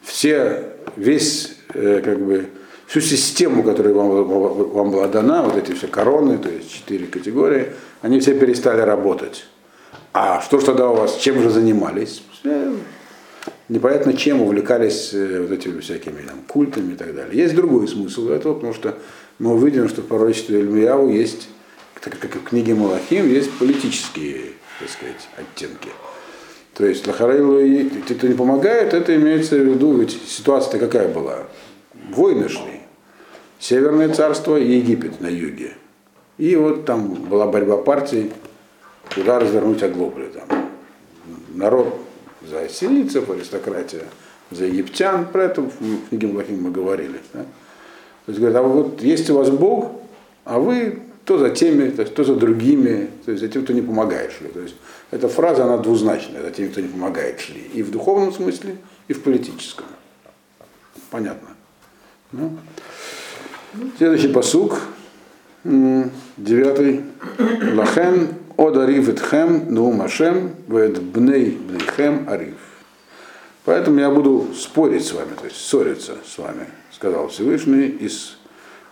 Все, 0.00 0.62
весь, 0.94 1.56
э, 1.74 2.00
как 2.04 2.20
бы, 2.20 2.46
всю 2.92 3.00
систему, 3.00 3.62
которая 3.62 3.94
вам, 3.94 4.08
вам 4.24 4.90
была 4.90 5.08
дана, 5.08 5.42
вот 5.42 5.56
эти 5.56 5.72
все 5.72 5.86
короны, 5.86 6.36
то 6.36 6.50
есть 6.50 6.70
четыре 6.70 7.06
категории, 7.06 7.72
они 8.02 8.20
все 8.20 8.34
перестали 8.34 8.82
работать. 8.82 9.46
А 10.12 10.42
что 10.42 10.60
ж 10.60 10.64
тогда 10.64 10.90
у 10.90 10.96
вас, 10.96 11.16
чем 11.16 11.40
же 11.40 11.48
занимались? 11.48 12.22
Непонятно 13.70 14.12
чем 14.12 14.42
увлекались 14.42 15.14
э, 15.14 15.40
вот 15.40 15.50
этими 15.50 15.80
всякими 15.80 16.20
там, 16.20 16.40
культами 16.46 16.92
и 16.92 16.96
так 16.96 17.14
далее. 17.14 17.34
Есть 17.34 17.54
другой 17.54 17.88
смысл 17.88 18.28
этого, 18.28 18.52
потому 18.54 18.74
что 18.74 18.98
мы 19.38 19.54
увидим, 19.54 19.88
что 19.88 20.02
в 20.02 20.06
пророчестве 20.06 20.60
Ильмияу 20.60 21.08
есть, 21.08 21.48
так 21.98 22.18
как 22.18 22.36
и 22.36 22.38
в 22.38 22.44
книге 22.44 22.74
Малахим, 22.74 23.26
есть 23.26 23.50
политические, 23.58 24.52
так 24.78 24.90
сказать, 24.90 25.28
оттенки. 25.38 25.88
То 26.74 26.84
есть 26.84 27.06
Лахарайлу, 27.06 27.58
те, 28.06 28.14
кто 28.16 28.26
не 28.26 28.34
помогает, 28.34 28.92
это 28.92 29.16
имеется 29.16 29.56
в 29.56 29.60
виду, 29.60 29.96
ведь 29.96 30.18
ситуация 30.26 30.78
какая 30.78 31.08
была? 31.08 31.46
Войны 32.10 32.50
шли. 32.50 32.81
Северное 33.62 34.12
царство 34.12 34.56
и 34.56 34.78
Египет 34.78 35.20
на 35.20 35.28
юге. 35.28 35.74
И 36.36 36.56
вот 36.56 36.84
там 36.84 37.14
была 37.14 37.46
борьба 37.46 37.76
партий, 37.76 38.32
куда 39.14 39.38
развернуть 39.38 39.80
оглобли. 39.84 40.32
Там. 40.34 40.68
Народ 41.54 41.96
за 42.44 42.62
ассирийцев, 42.62 43.30
аристократия 43.30 44.02
за 44.50 44.64
египтян, 44.64 45.26
про 45.26 45.44
это 45.44 45.62
в 45.62 46.08
книге 46.08 46.26
Малахим 46.26 46.60
мы 46.60 46.72
говорили. 46.72 47.20
Да? 47.32 47.42
То 47.42 48.32
есть 48.32 48.40
говорят, 48.40 48.58
а 48.58 48.62
вот 48.62 49.00
есть 49.00 49.30
у 49.30 49.36
вас 49.36 49.48
Бог, 49.50 49.92
а 50.44 50.58
вы 50.58 50.98
то 51.24 51.38
за 51.38 51.50
теми, 51.50 51.88
то, 51.90 52.02
есть, 52.02 52.16
то 52.16 52.24
за 52.24 52.34
другими, 52.34 53.10
то 53.24 53.30
есть 53.30 53.44
за 53.44 53.48
тем, 53.48 53.62
кто 53.62 53.72
не 53.72 53.82
помогает 53.82 54.32
шли. 54.32 54.48
То 54.48 54.58
есть 54.58 54.74
эта 55.12 55.28
фраза, 55.28 55.66
она 55.66 55.76
двузначная, 55.76 56.42
за 56.42 56.50
теми, 56.50 56.66
кто 56.66 56.80
не 56.80 56.88
помогает 56.88 57.38
шли. 57.38 57.60
И 57.74 57.84
в 57.84 57.92
духовном 57.92 58.32
смысле, 58.32 58.74
и 59.06 59.12
в 59.12 59.22
политическом. 59.22 59.86
Понятно. 61.10 61.50
Ну. 62.32 62.58
Следующий 63.96 64.28
посук, 64.28 64.80
девятый. 65.64 67.04
Лахен 67.74 68.28
од 68.58 68.76
арив 68.76 69.08
этхем 69.08 69.64
ну 69.70 69.90
машем 69.92 70.50
вед 70.68 71.00
бней 71.00 71.52
бнейхем 71.52 72.28
арив. 72.28 72.56
Поэтому 73.64 73.98
я 74.00 74.10
буду 74.10 74.48
спорить 74.54 75.06
с 75.06 75.12
вами, 75.12 75.30
то 75.40 75.46
есть 75.46 75.56
ссориться 75.56 76.18
с 76.26 76.36
вами, 76.36 76.66
сказал 76.90 77.28
Всевышний, 77.28 77.86
и 77.86 78.08
с, 78.08 78.36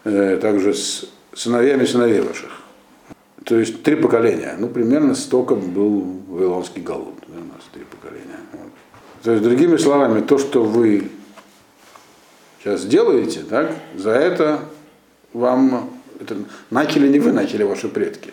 э, 0.04 0.38
также 0.40 0.72
с 0.72 1.10
сыновьями 1.34 1.84
сыновей 1.84 2.20
ваших. 2.20 2.62
То 3.44 3.58
есть 3.58 3.82
три 3.82 3.96
поколения. 3.96 4.54
Ну, 4.58 4.68
примерно 4.68 5.14
столько 5.14 5.56
был 5.56 6.06
Вавилонский 6.28 6.80
голод. 6.80 7.14
у 7.28 7.32
нас 7.32 7.64
три 7.72 7.82
поколения. 7.84 8.38
Вот. 8.52 8.70
То 9.24 9.32
есть, 9.32 9.42
другими 9.42 9.76
словами, 9.76 10.20
то, 10.20 10.38
что 10.38 10.62
вы 10.62 11.10
сейчас 12.60 12.84
делаете, 12.84 13.40
так, 13.48 13.74
за 13.96 14.10
это 14.10 14.60
вам 15.32 15.90
это 16.20 16.36
начали 16.70 17.08
не 17.08 17.18
вы, 17.18 17.32
начали 17.32 17.62
ваши 17.62 17.88
предки. 17.88 18.32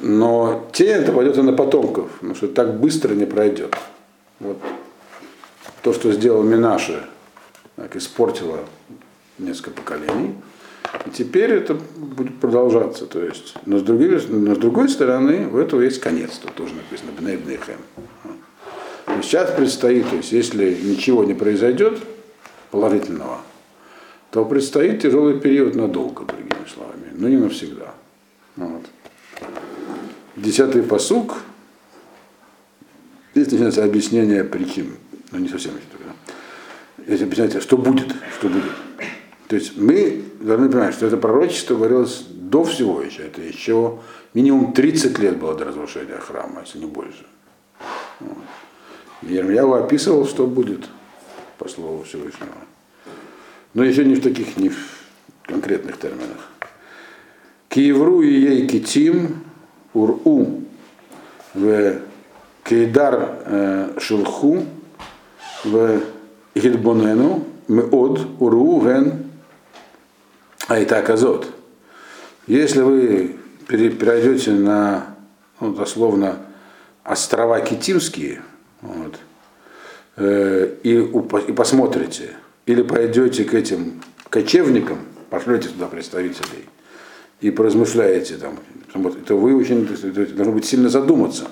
Но 0.00 0.68
тень 0.72 0.88
это 0.88 1.12
пойдет 1.12 1.36
и 1.38 1.42
на 1.42 1.52
потомков, 1.52 2.10
потому 2.12 2.34
что 2.34 2.48
так 2.48 2.78
быстро 2.78 3.14
не 3.14 3.26
пройдет. 3.26 3.76
Вот 4.40 4.58
то, 5.82 5.92
что 5.92 6.12
сделал 6.12 6.42
Минаше, 6.42 7.04
так, 7.76 7.96
испортило 7.96 8.60
несколько 9.38 9.70
поколений. 9.70 10.34
И 11.06 11.10
теперь 11.10 11.50
это 11.50 11.74
будет 11.74 12.40
продолжаться. 12.40 13.06
То 13.06 13.22
есть, 13.22 13.54
но, 13.66 13.78
с 13.78 13.82
другой, 13.82 14.24
но 14.28 14.54
с 14.54 14.58
другой 14.58 14.88
стороны, 14.88 15.48
у 15.52 15.58
этого 15.58 15.82
есть 15.82 16.00
конец. 16.00 16.38
Тут 16.38 16.54
тоже 16.54 16.74
написано 16.74 17.10
Бнейбнейхэм. 17.18 17.76
Сейчас 19.22 19.50
предстоит, 19.50 20.08
то 20.08 20.16
есть 20.16 20.32
если 20.32 20.74
ничего 20.74 21.24
не 21.24 21.34
произойдет 21.34 21.98
положительного, 22.70 23.40
то 24.30 24.44
предстоит 24.44 25.02
тяжелый 25.02 25.40
период 25.40 25.74
надолго, 25.74 26.24
другими 26.24 26.66
словами, 26.72 27.06
но 27.14 27.28
не 27.28 27.36
навсегда. 27.36 27.94
Вот. 28.56 28.82
Десятый 30.36 30.82
посук. 30.82 31.36
Здесь 33.34 33.52
начинается 33.52 33.84
объяснение 33.84 34.44
причин. 34.44 34.96
Но 35.30 35.38
не 35.38 35.48
совсем 35.48 35.72
это. 35.72 35.98
Здесь 37.06 37.22
объясняется, 37.22 37.60
что 37.60 37.78
будет, 37.78 38.14
что 38.38 38.48
будет. 38.48 38.72
То 39.48 39.56
есть 39.56 39.76
мы 39.76 40.24
должны 40.40 40.68
понимать, 40.68 40.94
что 40.94 41.06
это 41.06 41.16
пророчество 41.16 41.74
говорилось 41.74 42.26
до 42.28 42.64
всего 42.64 43.00
еще. 43.00 43.22
Это 43.22 43.40
еще 43.40 43.98
минимум 44.34 44.72
30 44.72 45.18
лет 45.18 45.38
было 45.38 45.54
до 45.54 45.64
разрушения 45.64 46.18
храма, 46.18 46.60
если 46.60 46.78
не 46.78 46.86
больше. 46.86 47.24
Вот. 48.20 48.36
Ермияу 49.22 49.72
описывал, 49.72 50.26
что 50.26 50.46
будет, 50.46 50.88
по 51.58 51.68
слову 51.68 52.04
Всевышнего. 52.04 52.54
Но 53.74 53.84
еще 53.84 54.04
не 54.04 54.14
в 54.14 54.22
таких, 54.22 54.56
не 54.56 54.70
в 54.70 54.78
конкретных 55.44 55.98
терминах. 55.98 56.50
Киевру 57.68 58.22
и 58.22 58.30
ей 58.30 58.66
китим 58.66 59.44
уру 59.92 60.62
в 61.54 62.00
кейдар 62.64 63.38
э, 63.44 63.98
шелху 63.98 64.64
в 65.64 66.00
гидбонену 66.54 67.44
меод 67.68 68.20
уру 68.38 68.80
ген 68.80 69.24
айтак 70.68 71.10
азот. 71.10 71.48
Если 72.46 72.80
вы 72.80 73.36
перейдете 73.66 74.52
на, 74.52 75.14
ну, 75.60 75.74
дословно, 75.74 76.38
острова 77.04 77.60
Китимские, 77.60 78.42
вот, 78.80 79.18
и, 80.18 81.10
и 81.48 81.52
посмотрите, 81.52 82.30
или 82.66 82.82
пойдете 82.82 83.44
к 83.44 83.54
этим 83.54 84.02
кочевникам, 84.30 84.98
пошлете 85.30 85.68
туда 85.68 85.86
представителей 85.86 86.68
и 87.40 87.50
поразмышляете 87.50 88.36
там, 88.36 88.58
то 89.26 89.36
вы 89.36 89.56
очень 89.56 89.86
должны 90.34 90.52
быть 90.52 90.64
сильно 90.64 90.88
задуматься. 90.88 91.48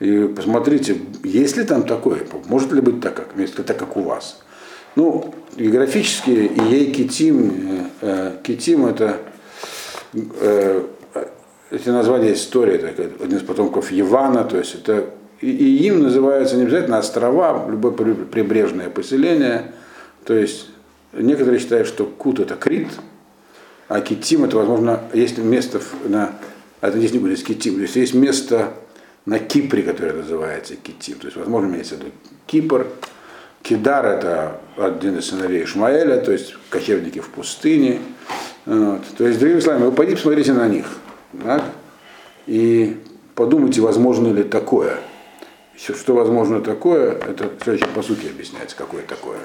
И 0.00 0.24
посмотрите, 0.34 0.98
есть 1.22 1.56
ли 1.56 1.64
там 1.64 1.84
такое, 1.84 2.26
может 2.46 2.72
ли 2.72 2.80
быть 2.80 3.00
так, 3.00 3.14
как, 3.14 3.66
так, 3.66 3.78
как 3.78 3.96
у 3.96 4.02
вас. 4.02 4.42
Ну, 4.96 5.34
географически 5.56 6.52
ей 6.70 6.92
Китим, 6.92 7.90
э, 8.00 8.36
Китим 8.42 8.86
это 8.86 9.20
э, 10.12 10.82
эти 11.70 11.88
названия 11.88 12.34
истории, 12.34 12.74
это 12.74 13.24
один 13.24 13.38
из 13.38 13.42
потомков 13.42 13.92
Ивана, 13.92 14.44
то 14.44 14.58
есть 14.58 14.74
это 14.74 15.10
и, 15.52 15.86
им 15.86 16.02
называются 16.02 16.56
не 16.56 16.62
обязательно 16.62 16.98
острова, 16.98 17.68
любое 17.68 17.92
прибрежное 17.92 18.90
поселение, 18.90 19.72
то 20.24 20.34
есть 20.34 20.70
некоторые 21.12 21.60
считают, 21.60 21.86
что 21.88 22.06
Кут 22.06 22.40
это 22.40 22.54
Крит, 22.54 22.88
а 23.88 24.00
Китим 24.00 24.44
это, 24.44 24.56
возможно, 24.56 25.00
есть 25.12 25.38
место 25.38 25.80
на, 26.04 26.32
а 26.80 26.88
это 26.88 26.98
здесь 26.98 27.12
не 27.12 27.18
будет 27.18 27.42
Китим, 27.42 27.76
то 27.76 27.82
есть 27.82 27.96
есть 27.96 28.14
место 28.14 28.74
на 29.26 29.38
Кипре, 29.38 29.82
которое 29.82 30.12
называется 30.14 30.76
Китим, 30.76 31.18
то 31.18 31.26
есть, 31.26 31.36
возможно, 31.36 31.68
имеется 31.68 31.96
в 31.96 31.98
виду 31.98 32.10
Кипр, 32.46 32.86
Кидар 33.64 34.04
это 34.04 34.60
один 34.76 35.16
из 35.16 35.30
сыновей 35.30 35.64
Ишмаэля, 35.64 36.18
то 36.18 36.32
есть 36.32 36.54
кочевники 36.68 37.20
в 37.20 37.30
пустыне. 37.30 37.98
Вот. 38.66 39.00
То 39.16 39.26
есть, 39.26 39.40
другими 39.40 39.60
словами, 39.60 39.84
вы 39.84 39.92
пойдите 39.92 40.16
посмотрите 40.16 40.52
на 40.52 40.68
них. 40.68 40.84
Так? 41.42 41.64
И 42.46 42.98
подумайте, 43.34 43.80
возможно 43.80 44.28
ли 44.28 44.42
такое. 44.42 44.98
Что 45.76 46.14
возможно 46.14 46.60
такое, 46.60 47.12
это 47.12 47.48
в 47.48 47.62
следующем 47.62 47.92
по 47.94 48.02
сути 48.02 48.26
объясняется, 48.26 48.76
какое 48.76 49.02
такое. 49.02 49.38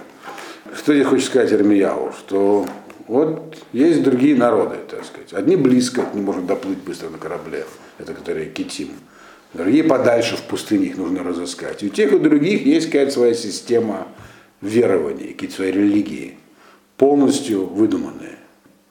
Что 0.76 0.94
здесь 0.94 1.08
хочет 1.08 1.26
сказать 1.26 1.52
Армияу, 1.52 2.14
что 2.14 2.68
вот 3.08 3.58
есть 3.74 4.04
другие 4.04 4.36
народы, 4.36 4.76
так 4.88 5.04
сказать. 5.04 5.34
Одни 5.34 5.56
близко, 5.56 6.06
не 6.14 6.22
можно 6.22 6.44
доплыть 6.44 6.78
быстро 6.78 7.10
на 7.10 7.18
корабле, 7.18 7.66
это 7.98 8.14
которые 8.14 8.50
китим. 8.50 8.90
Другие 9.54 9.84
подальше 9.84 10.38
в 10.38 10.44
пустыне 10.44 10.88
их 10.88 10.98
нужно 10.98 11.24
разыскать. 11.24 11.82
И 11.82 11.88
у 11.88 11.90
тех 11.90 12.12
и 12.12 12.16
у 12.16 12.20
других 12.20 12.66
есть 12.66 12.86
какая-то 12.86 13.12
своя 13.12 13.34
система 13.34 14.08
верований, 14.62 15.34
какие-то 15.34 15.56
свои 15.56 15.72
религии, 15.72 16.38
полностью 16.98 17.66
выдуманные. 17.66 18.38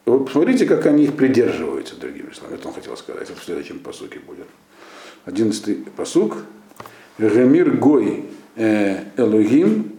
Вот 0.05 0.27
посмотрите, 0.27 0.67
как 0.67 0.87
они 0.87 1.05
их 1.05 1.15
придерживаются, 1.15 1.95
другими 1.95 2.33
словами. 2.33 2.57
Это 2.59 2.69
он 2.69 2.75
хотел 2.75 2.97
сказать. 2.97 3.31
Это 3.31 3.39
в 3.41 3.45
следующем 3.45 3.79
посуке 3.79 4.19
будет. 4.19 4.47
Одиннадцатый 5.25 5.77
посук. 5.97 6.39
Гемир 7.19 7.77
гой 7.77 8.25
элогим, 8.57 9.93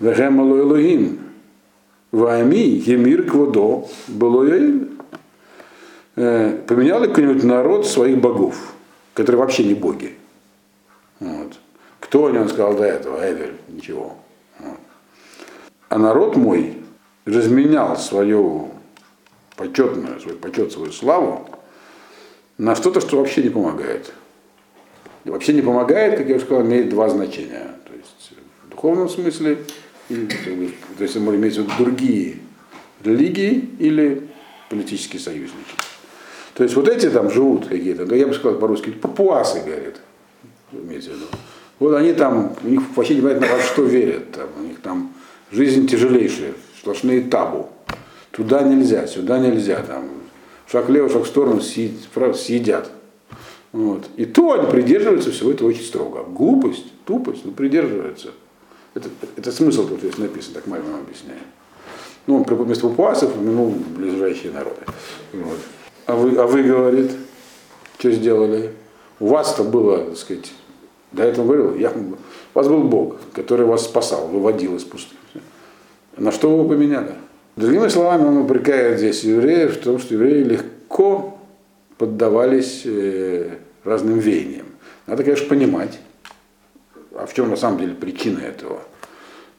вегем 0.00 0.40
элогим. 0.40 1.20
Вами 2.10 2.56
емир 2.56 3.24
кводо 3.24 3.88
было 4.08 4.44
Поменял 6.14 7.02
ли 7.02 7.08
кто-нибудь 7.08 7.44
народ 7.44 7.86
своих 7.86 8.18
богов? 8.18 8.74
которые 9.18 9.40
вообще 9.40 9.64
не 9.64 9.74
боги. 9.74 10.16
Вот. 11.18 11.54
Кто 11.98 12.26
о 12.26 12.30
нем 12.30 12.48
сказал 12.48 12.76
до 12.76 12.84
этого? 12.84 13.18
Эвель, 13.28 13.56
ничего. 13.66 14.16
Вот. 14.60 14.78
А 15.88 15.98
народ 15.98 16.36
мой 16.36 16.76
разменял 17.24 17.96
свою 17.96 18.68
почетную, 19.56 20.20
свой 20.20 20.36
почет, 20.36 20.70
свою 20.70 20.92
славу 20.92 21.50
на 22.58 22.76
что-то, 22.76 23.00
что 23.00 23.16
вообще 23.16 23.42
не 23.42 23.48
помогает. 23.48 24.12
Вообще 25.28 25.52
не 25.52 25.62
помогает, 25.62 26.18
как 26.18 26.28
я 26.28 26.36
уже 26.36 26.44
сказал, 26.44 26.64
имеет 26.64 26.88
два 26.88 27.08
значения. 27.08 27.74
То 27.86 27.92
есть 27.94 28.32
в 28.66 28.70
духовном 28.70 29.08
смысле, 29.08 29.58
или, 30.08 30.26
то 30.96 31.04
есть 31.04 31.16
может 31.16 31.40
иметь 31.40 31.54
в 31.54 31.58
виду 31.58 31.70
другие 31.78 32.36
религии 33.04 33.70
или 33.78 34.28
политические 34.70 35.20
союзники. 35.20 35.74
То 36.54 36.64
есть 36.64 36.74
вот 36.74 36.88
эти 36.88 37.08
там 37.08 37.30
живут 37.30 37.66
какие-то, 37.66 38.12
я 38.14 38.26
бы 38.26 38.34
сказал 38.34 38.58
по-русски, 38.58 38.90
папуасы, 38.90 39.60
говорит, 39.60 39.96
имеется 40.72 41.10
в 41.10 41.14
виду. 41.14 41.26
Вот 41.78 41.94
они 41.94 42.12
там, 42.12 42.56
у 42.64 42.68
них 42.68 42.80
вообще 42.96 43.14
не 43.14 43.20
понятно, 43.20 43.46
во 43.46 43.60
что 43.60 43.84
верят. 43.84 44.32
Там, 44.32 44.48
у 44.58 44.62
них 44.64 44.80
там 44.80 45.12
жизнь 45.52 45.86
тяжелейшая, 45.86 46.54
сплошные 46.80 47.22
табу. 47.22 47.68
Туда 48.32 48.62
нельзя, 48.62 49.06
сюда 49.06 49.38
нельзя, 49.38 49.82
там, 49.82 50.08
шаг 50.70 50.88
влево, 50.88 51.08
шаг 51.08 51.22
в 51.22 51.26
сторону 51.26 51.60
съедят. 51.60 52.90
Вот. 53.72 54.08
И 54.16 54.24
то 54.24 54.52
они 54.52 54.70
придерживаются 54.70 55.30
всего 55.30 55.50
этого 55.50 55.68
очень 55.68 55.82
строго. 55.82 56.24
Глупость, 56.24 56.86
тупость, 57.04 57.44
но 57.44 57.52
придерживаются. 57.52 58.30
Это, 58.94 59.08
это 59.36 59.52
смысл 59.52 59.86
тут 59.86 60.00
здесь 60.00 60.18
написан, 60.18 60.54
так 60.54 60.66
Мальман 60.66 61.00
объясняет. 61.00 61.42
Ну, 62.26 62.36
он 62.36 62.42
вместо 62.44 62.88
папуасов 62.88 63.30
упомянул 63.30 63.74
ближайшие 63.96 64.52
народы. 64.52 64.80
Вот. 65.32 65.58
А, 66.06 66.14
вы, 66.14 66.36
а 66.36 66.46
вы, 66.46 66.62
говорит, 66.62 67.10
что 67.98 68.10
сделали? 68.10 68.72
У 69.20 69.28
вас-то 69.28 69.64
было, 69.64 70.04
так 70.04 70.16
сказать, 70.16 70.52
до 71.12 71.22
этого 71.22 71.46
говорил, 71.46 71.74
я, 71.76 71.90
у 71.90 72.16
вас 72.54 72.68
был 72.68 72.82
Бог, 72.84 73.16
который 73.32 73.66
вас 73.66 73.84
спасал, 73.84 74.28
выводил 74.28 74.76
из 74.76 74.84
пустыни. 74.84 75.18
На 76.16 76.32
что 76.32 76.56
вы 76.56 76.68
поменяли? 76.68 77.14
Другими 77.56 77.88
словами, 77.88 78.26
он 78.26 78.38
упрекает 78.38 78.98
здесь 78.98 79.24
евреев 79.24 79.76
в 79.76 79.82
том, 79.82 79.98
что 79.98 80.14
евреи 80.14 80.42
легко 80.42 81.37
поддавались 81.98 82.82
э, 82.84 83.58
разным 83.84 84.18
веяниям. 84.18 84.66
Надо, 85.06 85.24
конечно, 85.24 85.48
понимать, 85.48 85.98
а 87.14 87.26
в 87.26 87.34
чем 87.34 87.50
на 87.50 87.56
самом 87.56 87.78
деле 87.78 87.94
причина 87.94 88.38
этого. 88.38 88.80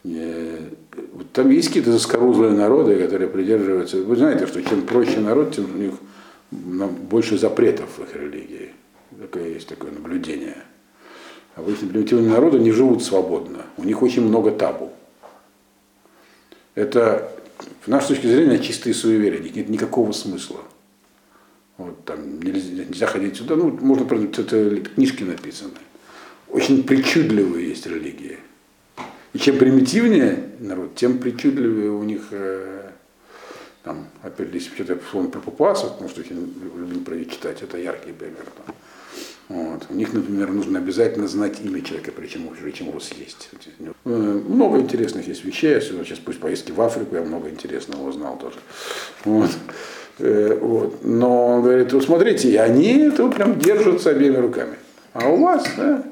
Э, 0.06 0.69
там 1.34 1.49
есть 1.49 1.67
какие-то 1.67 1.91
заскорузлые 1.91 2.54
народы, 2.54 2.97
которые 2.97 3.30
придерживаются. 3.30 3.97
Вы 3.97 4.15
знаете, 4.15 4.47
что 4.47 4.63
чем 4.63 4.84
проще 4.84 5.19
народ, 5.19 5.56
тем 5.56 5.65
у 5.73 5.78
них 5.78 5.93
больше 6.52 7.38
запретов 7.38 7.89
в 7.97 8.04
их 8.04 8.15
религии. 8.15 8.71
Такое 9.19 9.49
есть 9.49 9.67
такое 9.67 9.91
наблюдение. 9.91 10.58
Обычно 11.56 11.89
примитивные 11.89 12.30
народы 12.30 12.60
не 12.60 12.71
живут 12.71 13.04
свободно. 13.04 13.60
У 13.78 13.84
них 13.84 14.02
очень 14.02 14.21
много 14.21 14.52
табу. 14.52 14.91
Это, 16.75 17.30
в 17.82 17.88
нашей 17.89 18.10
точке 18.10 18.30
зрения, 18.30 18.60
чистые 18.60 18.93
суеверия. 18.93 19.39
Нет 19.39 19.67
никакого 19.67 20.13
смысла. 20.13 20.62
Вот, 21.80 22.04
там 22.04 22.42
нельзя, 22.42 22.84
нельзя 22.84 23.08
ходить 23.08 23.38
сюда. 23.38 23.56
Ну, 23.56 23.72
можно, 23.82 24.04
это, 24.04 24.42
это 24.42 24.82
книжки 24.82 25.24
написаны. 25.24 25.72
Очень 26.50 26.84
причудливые 26.84 27.70
есть 27.70 27.88
религии. 27.88 28.38
И 29.32 29.39
чем 29.39 29.58
примитивнее 29.58 30.50
народ, 30.60 30.96
тем 30.96 31.20
причудливее 31.20 31.92
у 31.92 32.04
них 32.04 32.28
э, 32.32 32.89
там, 33.84 34.08
опять 34.22 34.50
здесь 34.50 34.65
что-то 34.65 35.00
вспомнил 35.00 35.32
про 35.32 35.39
папуасов, 35.39 35.94
потому 35.94 36.10
что 36.10 36.20
очень 36.20 36.54
любим 36.76 37.06
про 37.06 37.24
читать, 37.24 37.62
это 37.62 37.78
яркий 37.78 38.12
пример. 38.12 38.46
Вот. 39.48 39.86
У 39.89 39.94
них, 39.94 40.12
например, 40.12 40.52
нужно 40.52 40.80
обязательно 40.80 41.30
знать 41.30 41.62
имя 41.63 41.82
человека, 41.82 42.12
причем 42.12 42.54
чем 42.74 42.88
его 42.88 43.00
съесть. 43.00 43.52
Э, 44.04 44.10
много 44.10 44.80
интересных 44.80 45.28
есть 45.30 45.46
вещей, 45.46 45.80
сейчас 45.80 46.20
пусть 46.20 46.42
поездки 46.42 46.74
в 46.74 46.82
Африку, 46.82 47.15
я 47.15 47.22
много 47.22 47.50
интересного 47.50 48.10
узнал 48.10 48.38
тоже. 48.38 48.58
Вот. 49.24 49.50
Э, 50.19 50.58
вот. 50.62 51.03
Но 51.03 51.47
он 51.47 51.63
говорит, 51.63 51.93
вот 51.93 52.03
смотрите, 52.03 52.49
и 52.49 52.55
они 52.58 52.99
это 52.99 53.27
прям 53.29 53.58
держатся 53.58 54.12
обеими 54.12 54.38
руками. 54.38 54.75
А 55.13 55.29
у 55.29 55.38
вас, 55.38 55.65
да, 55.77 56.03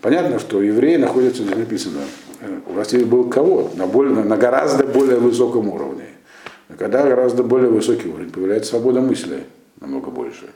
понятно, 0.00 0.38
что 0.38 0.62
евреи 0.62 0.96
находятся, 0.96 1.42
здесь 1.42 1.56
написано, 1.56 2.00
э, 2.40 2.58
у 2.68 2.72
вас 2.74 2.92
был 2.92 3.28
кого? 3.28 3.70
На, 3.74 3.86
более, 3.86 4.22
на 4.22 4.36
гораздо 4.36 4.84
более 4.84 5.18
высоком 5.18 5.68
уровне. 5.68 6.04
А 6.68 6.74
когда 6.74 7.02
гораздо 7.02 7.42
более 7.42 7.70
высокий 7.70 8.08
уровень, 8.08 8.30
появляется 8.30 8.70
свобода 8.70 9.00
мысли 9.00 9.44
намного 9.80 10.10
больше. 10.10 10.50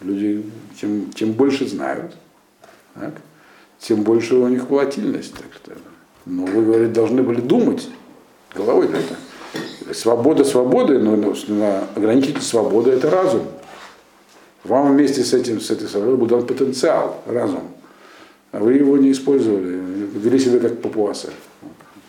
Люди, 0.00 0.44
чем, 0.80 1.12
чем 1.14 1.32
больше 1.32 1.66
знают, 1.66 2.14
так, 2.94 3.14
тем 3.78 4.02
больше 4.02 4.36
у 4.36 4.48
них 4.48 4.68
волатильность. 4.70 5.34
Так 5.34 5.46
что. 5.54 5.72
Но 6.24 6.44
вы, 6.46 6.64
говорит, 6.64 6.92
должны 6.92 7.22
были 7.22 7.40
думать 7.40 7.88
головой 8.54 8.86
это. 8.86 9.16
Свобода 9.94 10.44
свободы, 10.44 10.98
но, 10.98 11.34
ограничитель 11.96 12.42
свободы 12.42 12.90
это 12.90 13.10
разум. 13.10 13.42
Вам 14.64 14.92
вместе 14.92 15.24
с 15.24 15.32
этим, 15.32 15.60
с 15.60 15.70
этой 15.70 15.88
свободой 15.88 16.16
был 16.16 16.26
дан 16.26 16.46
потенциал, 16.46 17.22
разум. 17.26 17.62
А 18.52 18.58
вы 18.58 18.74
его 18.74 18.96
не 18.98 19.12
использовали, 19.12 19.68
вели 19.68 20.38
себя 20.38 20.58
как 20.58 20.80
папуасы. 20.82 21.30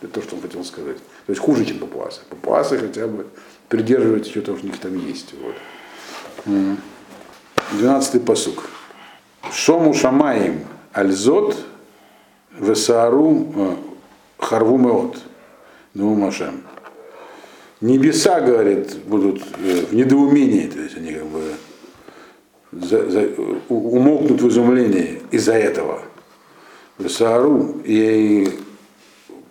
Это 0.01 0.11
то, 0.13 0.21
что 0.21 0.35
он 0.35 0.41
хотел 0.41 0.63
сказать. 0.63 0.97
То 0.97 1.29
есть 1.31 1.41
хуже, 1.41 1.65
чем 1.65 1.79
папуасы. 1.79 2.21
Папуасы 2.29 2.77
хотя 2.77 3.07
бы 3.07 3.27
придерживаются, 3.69 4.31
что-то 4.31 4.53
у 4.53 4.57
них 4.57 4.77
там 4.79 4.97
есть. 4.97 5.33
Вот. 6.45 6.75
12 7.73 8.25
посук. 8.25 8.69
Шому 9.51 9.93
шамаим 9.93 10.65
альзот 10.93 11.55
весаару 12.57 13.47
э, 13.55 13.75
харву 14.39 14.77
меот. 14.77 15.17
Ну, 15.93 16.15
Машем. 16.15 16.63
Небеса, 17.81 18.41
говорит, 18.41 18.95
будут 19.05 19.43
э, 19.57 19.85
в 19.89 19.93
недоумении, 19.93 20.67
то 20.67 20.79
есть 20.79 20.97
они 20.97 21.13
как 21.13 21.25
бы 21.25 21.41
за, 22.71 23.09
за, 23.09 23.27
умолкнут 23.69 24.39
в 24.41 24.47
изумлении 24.47 25.21
из-за 25.31 25.53
этого. 25.53 26.03
Весаару 26.99 27.81
и 27.83 28.59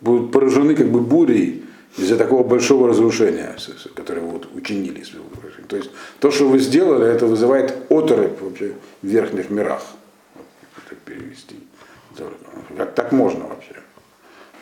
будут 0.01 0.31
поражены 0.31 0.77
как 0.77 0.89
бы 0.91 1.01
бурей 1.01 1.65
из-за 1.97 2.17
такого 2.17 2.45
большого 2.45 2.89
разрушения, 2.89 3.57
которое 3.97 4.21
вы 4.21 4.29
вот 4.31 4.49
учинили. 4.55 5.03
То 5.67 5.77
есть 5.77 5.91
то, 6.21 6.31
что 6.31 6.49
вы 6.49 6.61
сделали, 6.61 7.13
это 7.13 7.27
вызывает 7.27 7.75
оторопь 7.91 8.41
вообще 8.41 8.75
в 9.03 9.07
верхних 9.07 9.51
мирах. 9.51 9.83
Вот, 10.37 10.99
перевести. 10.99 11.57
Как 12.77 12.95
так 12.95 13.11
можно 13.11 13.47
вообще? 13.49 13.75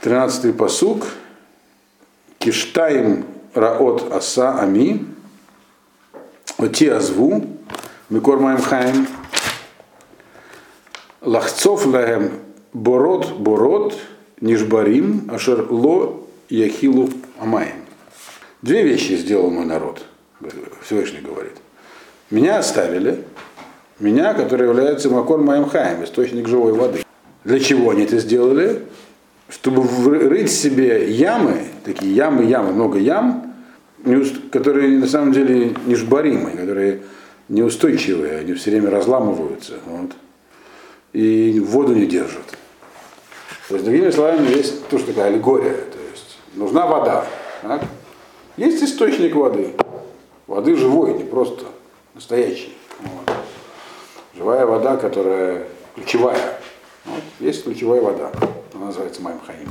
Тринадцатый 0.01 0.55
посук. 0.55 1.07
Киштаим 2.39 3.27
раот 3.55 4.13
аса 4.13 4.59
ами. 4.61 5.07
Оти 6.59 6.89
азву. 6.89 7.45
Микор 8.11 8.41
маем 8.41 8.61
хаем. 8.61 9.07
Лахцов 11.21 11.87
лаем 11.87 12.33
борот 12.73 13.39
борот. 13.39 13.95
Нишбарим, 14.41 15.29
Ашер 15.33 15.67
Ло 15.69 16.25
Яхилу 16.49 17.11
Амаем. 17.41 17.85
Две 18.63 18.83
вещи 18.85 19.15
сделал 19.15 19.51
мой 19.51 19.65
народ, 19.65 20.05
Всевышний 20.83 21.21
говорит. 21.21 21.55
Меня 22.31 22.59
оставили, 22.59 23.25
меня, 23.99 24.35
который 24.35 24.69
является 24.69 25.11
Макор 25.11 25.41
Маем 25.41 25.69
Хаем, 25.69 26.05
источник 26.05 26.47
живой 26.47 26.73
воды. 26.73 27.03
Для 27.45 27.59
чего 27.59 27.91
они 27.91 28.05
это 28.05 28.19
сделали? 28.19 28.83
Чтобы 29.49 29.89
рыть 30.29 30.53
себе 30.53 31.11
ямы, 31.11 31.65
такие 31.89 32.15
ямы, 32.15 32.45
ямы, 32.45 32.73
много 32.73 32.99
ям, 32.99 33.55
которые 34.53 34.99
на 34.99 35.07
самом 35.07 35.33
деле 35.33 35.75
нежбаримые, 35.87 36.57
которые 36.57 37.03
неустойчивые, 37.49 38.39
они 38.41 38.55
все 38.55 38.71
время 38.71 38.91
разламываются. 38.91 39.75
Вот, 39.87 40.13
и 41.13 41.61
воду 41.61 41.95
не 41.95 42.07
держат. 42.07 42.57
То 43.69 43.75
есть, 43.75 43.85
другими 43.85 44.11
словами, 44.11 44.49
есть 44.49 44.89
тоже 44.89 45.05
такая 45.05 45.27
аллегория. 45.27 45.75
То 45.75 45.99
есть, 46.11 46.39
нужна 46.55 46.87
вода. 46.87 47.27
Так? 47.63 47.83
Есть 48.57 48.83
источник 48.83 49.35
воды. 49.35 49.75
Воды 50.47 50.75
живой, 50.75 51.15
не 51.15 51.25
просто 51.25 51.67
настоящий. 52.15 52.77
Вот. 53.01 53.31
Живая 54.35 54.65
вода, 54.65 54.97
которая 54.97 55.67
ключевая. 55.95 56.59
Вот. 57.05 57.23
Есть 57.41 57.65
ключевая 57.65 58.01
вода. 58.01 58.31
Она 58.75 58.87
называется 58.87 59.21
Маймхаим. 59.23 59.69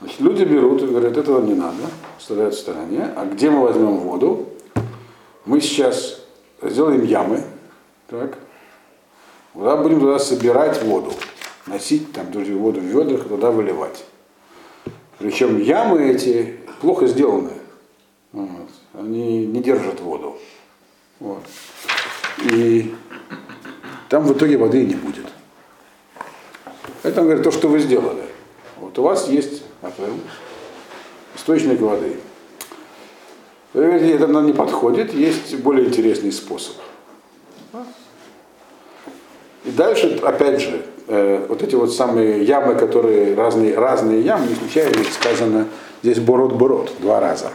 Значит, 0.00 0.20
люди 0.20 0.44
берут 0.44 0.82
и 0.82 0.86
говорят, 0.86 1.16
этого 1.16 1.44
не 1.44 1.54
надо, 1.54 1.84
оставляют 2.16 2.54
в 2.54 2.58
стороне. 2.58 3.10
А 3.16 3.24
где 3.26 3.50
мы 3.50 3.62
возьмем 3.62 3.96
воду? 3.96 4.48
Мы 5.44 5.60
сейчас 5.60 6.20
сделаем 6.62 7.04
ямы. 7.04 7.42
Так. 8.08 8.38
Куда 9.52 9.76
будем 9.76 10.00
туда 10.00 10.18
собирать 10.18 10.82
воду 10.82 11.12
носить 11.68 12.12
там 12.12 12.26
воду 12.32 12.80
в 12.80 12.84
ведрах 12.84 13.26
и 13.26 13.28
туда 13.28 13.50
выливать. 13.50 14.04
Причем 15.18 15.58
ямы 15.58 16.02
эти 16.08 16.58
плохо 16.80 17.06
сделаны. 17.06 17.52
Вот. 18.32 18.68
Они 18.94 19.46
не 19.46 19.60
держат 19.60 20.00
воду. 20.00 20.38
Вот. 21.20 21.42
И 22.52 22.94
там 24.08 24.24
в 24.24 24.32
итоге 24.32 24.56
воды 24.56 24.84
не 24.84 24.94
будет. 24.94 25.26
Это, 27.02 27.20
он 27.20 27.26
говорит, 27.26 27.44
то, 27.44 27.50
что 27.50 27.68
вы 27.68 27.78
сделали. 27.80 28.24
Вот 28.76 28.98
у 28.98 29.02
вас 29.02 29.28
есть 29.28 29.62
источник 31.36 31.80
воды. 31.80 32.16
Говорите, 33.74 34.12
это 34.12 34.26
нам 34.26 34.46
не 34.46 34.52
подходит, 34.52 35.12
есть 35.12 35.56
более 35.58 35.86
интересный 35.86 36.32
способ. 36.32 36.76
И 39.64 39.70
дальше, 39.70 40.18
опять 40.22 40.60
же, 40.60 40.82
э, 41.06 41.44
вот 41.48 41.62
эти 41.62 41.74
вот 41.74 41.92
самые 41.92 42.42
ямы, 42.44 42.74
которые 42.74 43.34
разные, 43.34 43.76
разные 43.76 44.22
ямы, 44.22 44.46
не 44.46 44.54
случайно 44.54 45.04
сказано 45.04 45.68
здесь 46.02 46.18
бород-бород 46.18 46.92
два 47.00 47.20
раза. 47.20 47.50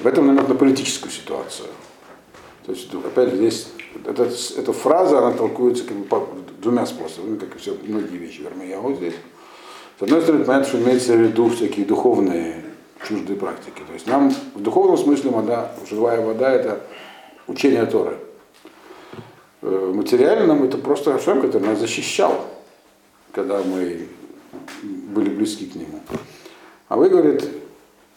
В 0.00 0.06
этом 0.06 0.26
намек 0.26 0.48
на 0.48 0.54
политическую 0.54 1.12
ситуацию. 1.12 1.68
То 2.64 2.72
есть, 2.72 2.92
опять 2.94 3.30
же, 3.30 3.36
здесь 3.36 3.68
эта, 4.06 4.28
эта 4.56 4.72
фраза, 4.72 5.18
она 5.18 5.32
толкуется 5.32 5.84
как 5.84 5.96
бы 5.96 6.04
по, 6.04 6.26
двумя 6.60 6.86
способами, 6.86 7.36
как 7.36 7.54
и 7.54 7.58
все 7.58 7.76
многие 7.82 8.16
вещи 8.16 8.42
в 8.42 8.46
Армияу 8.46 8.94
здесь. 8.94 9.14
С 9.98 10.02
одной 10.02 10.20
стороны, 10.20 10.44
понятно, 10.44 10.68
что 10.68 10.78
имеется 10.78 11.14
в 11.14 11.20
виду 11.20 11.48
всякие 11.48 11.86
духовные 11.86 12.62
чуждые 13.06 13.38
практики. 13.38 13.80
То 13.86 13.94
есть 13.94 14.06
нам 14.06 14.30
в 14.54 14.60
духовном 14.60 14.98
смысле 14.98 15.30
вода, 15.30 15.72
живая 15.88 16.20
вода 16.20 16.50
это 16.50 16.80
учение 17.46 17.86
Торы. 17.86 18.18
Э, 19.62 19.92
Материально 19.94 20.46
нам 20.46 20.64
это 20.64 20.76
просто 20.78 21.14
Ашем, 21.14 21.40
который 21.40 21.68
нас 21.68 21.78
защищал, 21.78 22.44
когда 23.32 23.62
мы 23.62 24.08
были 24.82 25.30
близки 25.30 25.66
к 25.66 25.74
нему. 25.74 26.00
А 26.88 26.96
вы, 26.96 27.08
говорит, 27.08 27.48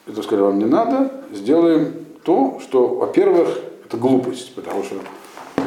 это 0.05 0.21
сказали, 0.21 0.45
вам 0.45 0.59
не 0.59 0.65
надо, 0.65 1.11
сделаем 1.31 1.93
то, 2.23 2.59
что, 2.61 2.87
во-первых, 2.87 3.57
это 3.85 3.97
глупость, 3.97 4.53
потому 4.53 4.83
что 4.83 4.95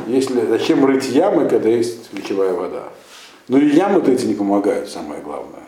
если, 0.07 0.47
зачем 0.47 0.85
рыть 0.85 1.09
ямы, 1.09 1.49
когда 1.49 1.69
есть 1.69 2.11
ключевая 2.11 2.53
вода? 2.53 2.85
Ну 3.49 3.59
и 3.59 3.75
ямы-то 3.75 4.11
эти 4.11 4.27
не 4.27 4.35
помогают, 4.35 4.89
самое 4.89 5.21
главное. 5.21 5.62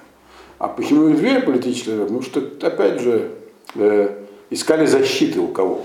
А 0.64 0.68
почему 0.68 1.10
две 1.10 1.40
политические? 1.40 2.00
Потому 2.00 2.22
что, 2.22 2.40
опять 2.62 2.98
же, 2.98 3.32
э, 3.74 4.24
искали 4.48 4.86
защиты 4.86 5.38
у 5.38 5.48
кого? 5.48 5.84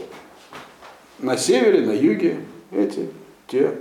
На 1.20 1.36
севере, 1.36 1.86
на 1.86 1.92
юге 1.92 2.38
эти, 2.72 3.10
те, 3.48 3.74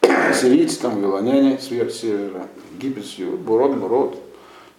сирийцы, 0.40 0.80
там, 0.80 1.00
вилоняне, 1.00 1.58
сверх 1.58 1.90
севера, 1.90 2.46
Египет, 2.76 3.04
Бурод, 3.40 3.78
Бурод. 3.78 4.16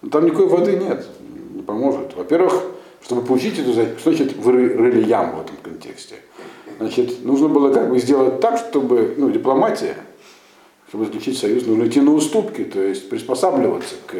Но 0.00 0.08
там 0.08 0.24
никакой 0.24 0.46
воды 0.46 0.76
нет, 0.76 1.06
не 1.52 1.60
поможет. 1.60 2.16
Во-первых, 2.16 2.54
чтобы 3.04 3.20
получить 3.20 3.58
эту 3.58 3.74
защиту, 3.74 4.00
значит 4.02 4.36
вы 4.38 4.52
рыли 4.52 5.06
яму 5.06 5.40
в 5.40 5.40
этом 5.42 5.56
контексте? 5.62 6.14
Значит, 6.78 7.22
нужно 7.22 7.50
было 7.50 7.70
как 7.70 7.90
бы 7.90 7.98
сделать 7.98 8.40
так, 8.40 8.56
чтобы, 8.56 9.12
ну, 9.18 9.28
дипломатия, 9.30 9.96
чтобы 10.88 11.04
заключить 11.04 11.36
союз, 11.36 11.66
нужно 11.66 11.86
идти 11.86 12.00
на 12.00 12.14
уступки, 12.14 12.64
то 12.64 12.80
есть 12.80 13.10
приспосабливаться 13.10 13.96
к 14.06 14.14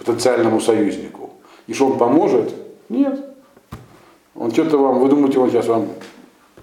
потенциальному 0.00 0.60
союзнику. 0.60 1.34
И 1.66 1.74
что 1.74 1.88
он 1.88 1.98
поможет? 1.98 2.54
Нет. 2.88 3.22
Он 4.34 4.50
что-то 4.50 4.78
вам, 4.78 5.00
вы 5.00 5.08
думаете, 5.08 5.38
он 5.38 5.50
сейчас 5.50 5.66
вам 5.66 5.88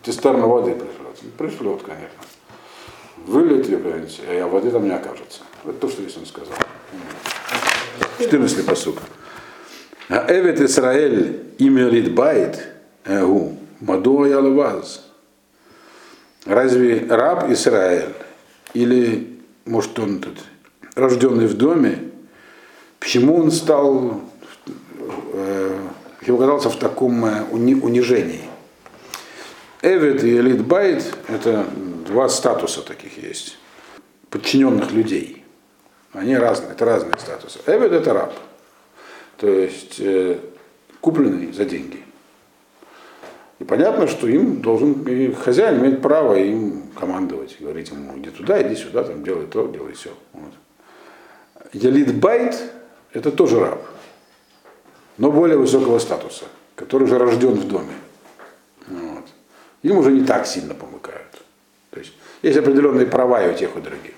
цистерну 0.04 0.47
воды 0.47 0.71
пришлет? 0.71 1.34
Пришлет, 1.38 1.82
конечно. 1.84 2.17
Выльет 3.28 3.67
ее 3.67 3.78
куда-нибудь, 3.78 4.21
а 4.28 4.47
воды 4.47 4.71
там 4.71 4.86
не 4.86 4.91
окажется. 4.91 5.41
Это 5.63 5.73
то, 5.73 5.88
что 5.88 6.02
здесь 6.02 6.17
он 6.17 6.26
сказал. 6.26 6.56
14 8.19 8.65
посук. 8.65 8.97
А 10.10 10.26
Эвет 10.30 10.60
Исраэль 10.62 11.43
имя 11.60 11.89
Ридбайт, 11.89 12.67
Эгу, 13.06 13.58
Мадуа 13.80 14.26
Ялваз. 14.26 15.06
Разве 16.45 17.06
раб 17.10 17.50
Израиль, 17.52 18.13
или, 18.73 19.38
может, 19.65 20.00
он 20.00 20.19
тут 20.19 20.39
рожденный 20.95 21.45
в 21.45 21.56
доме, 21.56 22.06
почему 23.07 23.37
он 23.37 23.51
стал, 23.51 24.19
э, 25.31 25.79
оказался 26.23 26.69
в 26.69 26.75
таком 26.75 27.23
э, 27.23 27.43
унижении? 27.51 28.41
Эвид 29.81 30.25
и 30.25 30.37
Элит 30.37 30.65
Байт– 30.65 31.15
это 31.29 31.65
два 32.05 32.27
статуса 32.27 32.81
таких 32.81 33.17
есть, 33.17 33.57
подчиненных 34.29 34.91
людей. 34.91 35.45
Они 36.11 36.35
разные, 36.35 36.71
это 36.71 36.83
разные 36.83 37.13
статусы. 37.17 37.59
Эвид– 37.65 37.91
это 37.93 38.13
раб, 38.13 38.33
то 39.37 39.47
есть 39.47 40.01
э, 40.01 40.39
купленный 40.99 41.53
за 41.53 41.63
деньги. 41.63 42.03
И 43.59 43.63
понятно, 43.63 44.07
что 44.07 44.27
им 44.27 44.59
должен, 44.61 45.03
и 45.07 45.31
хозяин 45.31 45.79
имеет 45.79 46.01
право 46.01 46.35
им 46.35 46.91
командовать, 46.99 47.55
говорить 47.57 47.89
ему, 47.89 48.19
иди 48.19 48.31
туда, 48.31 48.61
иди 48.61 48.75
сюда, 48.75 49.05
там, 49.05 49.23
делай 49.23 49.45
то, 49.45 49.65
делай 49.67 49.93
все. 49.93 50.09
Вот. 50.33 50.51
Ялит 51.71 52.13
Байт– 52.19 52.61
это 53.17 53.32
тоже 53.32 53.60
раб, 53.60 53.82
но 55.17 55.32
более 55.32 55.58
высокого 55.58 55.97
статуса, 55.97 56.45
который 56.75 57.03
уже 57.03 57.17
рожден 57.17 57.56
в 57.56 57.67
доме. 57.67 57.93
Вот. 58.88 59.25
Им 59.82 59.97
уже 59.97 60.12
не 60.12 60.23
так 60.23 60.45
сильно 60.45 60.75
помыкают. 60.75 61.41
То 61.89 61.99
есть 61.99 62.13
есть 62.43 62.58
определенные 62.58 63.08
права 63.08 63.43
и 63.43 63.49
у 63.51 63.53
тех, 63.58 63.75
и 63.75 63.80
у 63.80 63.82
других. 63.82 64.13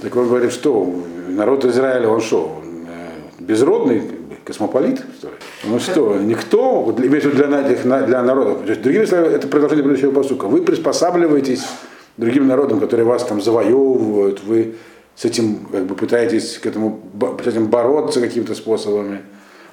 Так 0.00 0.16
он 0.16 0.26
говорит, 0.26 0.52
что 0.52 0.84
народ 1.28 1.64
Израиля, 1.64 2.08
он 2.08 2.20
что, 2.20 2.60
э, 2.64 3.10
безродный, 3.38 4.02
космополит, 4.44 5.04
что 5.18 5.28
ли? 5.28 5.34
Ну 5.64 5.78
что, 5.78 6.16
никто, 6.16 6.92
имеется 6.98 7.30
для, 7.30 7.46
для, 7.46 8.02
для 8.02 8.22
народов, 8.22 8.62
то 8.62 8.70
есть, 8.70 8.82
другими 8.82 9.04
словами, 9.04 9.34
это 9.34 9.46
продолжение 9.46 9.84
предыдущего 9.84 10.12
посука, 10.12 10.46
вы 10.46 10.62
приспосабливаетесь 10.62 11.64
другим 12.16 12.48
народам, 12.48 12.80
которые 12.80 13.06
вас 13.06 13.24
там 13.24 13.40
завоевывают, 13.40 14.42
вы 14.42 14.74
с 15.18 15.24
этим 15.24 15.66
как 15.72 15.84
бы 15.84 15.96
пытаетесь 15.96 16.58
к 16.58 16.66
этому, 16.66 17.00
с 17.42 17.46
этим 17.46 17.66
бороться 17.66 18.20
какими-то 18.20 18.54
способами. 18.54 19.22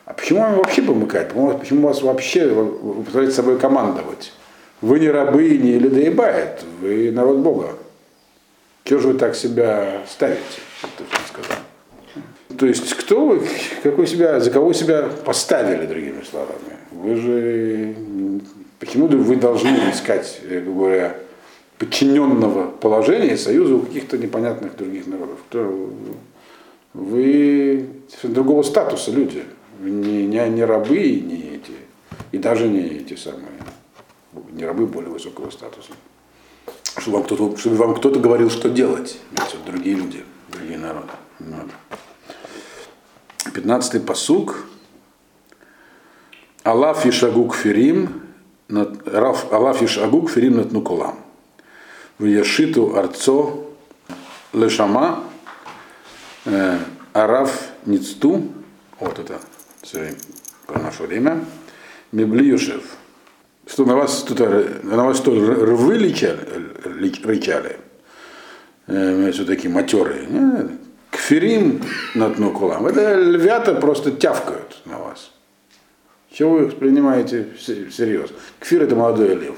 А 0.05 0.13
почему 0.13 0.39
вам 0.39 0.55
вообще 0.55 0.81
помыкает? 0.81 1.33
Почему 1.59 1.87
вас 1.87 2.01
вообще 2.01 2.47
вы 2.47 3.03
пытаетесь 3.03 3.35
собой 3.35 3.59
командовать? 3.59 4.33
Вы 4.81 4.99
не 4.99 5.09
рабы, 5.09 5.49
не 5.49 5.77
ледоебает, 5.77 6.63
вы 6.81 7.11
народ 7.11 7.37
Бога. 7.37 7.73
Чего 8.85 8.99
же 8.99 9.07
вы 9.09 9.19
так 9.19 9.35
себя 9.35 10.01
ставите? 10.09 10.41
То 12.57 12.65
есть 12.65 12.93
кто 12.95 13.25
вы, 13.25 13.47
какой 13.83 14.07
себя, 14.07 14.39
за 14.39 14.49
кого 14.49 14.73
себя 14.73 15.09
поставили, 15.25 15.85
другими 15.85 16.23
словами? 16.23 16.75
Вы 16.91 17.15
же, 17.17 17.95
почему 18.79 19.07
вы 19.07 19.35
должны 19.35 19.91
искать, 19.91 20.41
говоря, 20.65 21.15
подчиненного 21.77 22.71
положения 22.71 23.37
союза 23.37 23.75
у 23.75 23.79
каких-то 23.81 24.17
непонятных 24.17 24.75
других 24.77 25.07
народов? 25.07 25.39
Вы 26.93 27.89
другого 28.23 28.63
статуса 28.63 29.11
люди, 29.11 29.43
не, 29.81 30.25
не, 30.25 30.49
не 30.49 30.63
рабы, 30.63 30.97
не 30.97 31.55
эти, 31.55 31.73
и 32.31 32.37
даже 32.37 32.67
не 32.67 32.79
эти 32.79 33.15
самые, 33.15 33.49
не 34.51 34.65
рабы 34.65 34.85
более 34.87 35.11
высокого 35.11 35.49
статуса. 35.49 35.91
Чтобы 36.97 37.17
вам 37.17 37.25
кто-то, 37.25 37.57
чтобы 37.57 37.75
вам 37.75 37.95
кто-то 37.95 38.19
говорил, 38.19 38.49
что 38.49 38.69
делать, 38.69 39.19
другие 39.65 39.95
люди, 39.95 40.23
другие 40.51 40.79
народы. 40.79 41.11
Вот. 41.39 41.69
15-й 43.53 43.99
посук. 43.99 44.65
Алаф 46.63 47.05
Ишагук 47.05 47.55
Ферим, 47.55 48.23
Алаф 48.69 49.83
Ишагук 49.83 50.31
Ферим 50.31 50.57
над 50.57 50.71
Нукулам. 50.71 51.24
В 52.17 52.23
Яшиту 52.25 52.95
Арцо 52.95 53.65
Лешама 54.53 55.25
э, 56.45 56.77
Араф 57.11 57.71
Ницту, 57.85 58.53
вот 59.01 59.19
это 59.19 59.41
все 59.81 59.99
время 59.99 60.15
про 60.65 60.79
наше 60.79 61.03
время, 61.03 61.43
Меблиюшев. 62.13 62.83
Что 63.67 63.83
на 63.83 63.97
вас 63.97 64.23
тут 64.23 64.39
на 64.39 65.03
вас 65.03 65.17
что, 65.17 65.31
рвы 65.31 65.95
личали, 65.95 66.39
рычали? 67.25 67.79
Все 68.87 69.43
такие 69.43 69.69
матерые. 69.69 70.29
Кферим 71.11 71.81
над 72.13 72.39
нукулам. 72.39 72.85
Это 72.87 73.15
львята 73.15 73.75
просто 73.75 74.11
тявкают 74.11 74.81
на 74.85 74.99
вас. 74.99 75.31
Чего 76.31 76.51
вы 76.51 76.67
их 76.67 76.77
принимаете 76.77 77.47
всерьез? 77.57 78.29
Кфир 78.59 78.83
это 78.83 78.95
молодой 78.95 79.35
лев. 79.35 79.57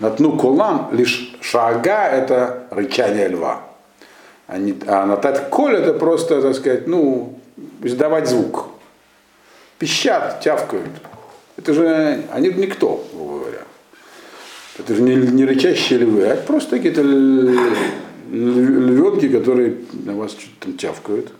Натну 0.00 0.36
колам, 0.36 0.88
лишь 0.92 1.36
шага 1.42 2.08
это 2.08 2.66
рычание 2.70 3.28
льва. 3.28 3.60
А, 4.46 4.56
не, 4.58 4.74
а 4.86 5.04
натать 5.04 5.50
коль 5.50 5.76
это 5.76 5.92
просто, 5.92 6.40
так 6.40 6.54
сказать, 6.56 6.88
ну, 6.88 7.38
издавать 7.82 8.28
звук. 8.28 8.64
Пищат, 9.78 10.40
тявкают. 10.40 10.90
Это 11.56 11.74
же, 11.74 12.24
они 12.32 12.48
никто, 12.48 13.06
грубо 13.12 13.40
говоря. 13.40 13.62
Это 14.78 14.94
же 14.94 15.02
не, 15.02 15.16
не 15.16 15.44
рычащие 15.44 15.98
львы, 15.98 16.22
а 16.22 16.28
это 16.34 16.46
просто 16.46 16.76
какие-то 16.78 17.02
львенки, 18.32 19.28
которые 19.28 19.76
на 19.92 20.14
вас 20.14 20.32
что-то 20.32 20.54
там 20.60 20.78
тявкают. 20.78 21.30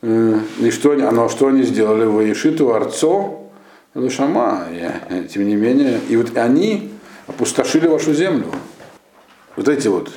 Э, 0.00 0.38
и 0.60 0.70
что 0.70 0.92
они, 0.92 1.02
оно, 1.02 1.28
что 1.28 1.48
они 1.48 1.64
сделали? 1.64 2.06
Вы 2.06 2.32
Ишиту 2.32 2.72
Арцо, 2.72 3.42
Лешама, 3.94 4.64
тем 5.30 5.46
не 5.46 5.56
менее, 5.56 6.00
и 6.08 6.16
вот 6.16 6.36
они 6.38 6.92
опустошили 7.28 7.86
вашу 7.86 8.12
землю. 8.12 8.50
Вот 9.54 9.68
эти 9.68 9.86
вот, 9.88 10.10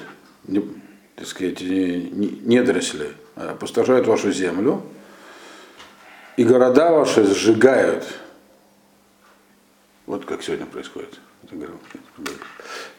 не, 0.48 0.64
так 1.16 1.28
сказать, 1.28 1.62
недоросли 1.62 3.10
опустошают 3.36 4.08
вашу 4.08 4.32
землю, 4.32 4.82
и 6.38 6.44
города 6.44 6.92
ваши 6.92 7.24
сжигают. 7.24 8.06
Вот 10.08 10.26
как 10.26 10.42
сегодня 10.42 10.66
происходит. 10.66 11.20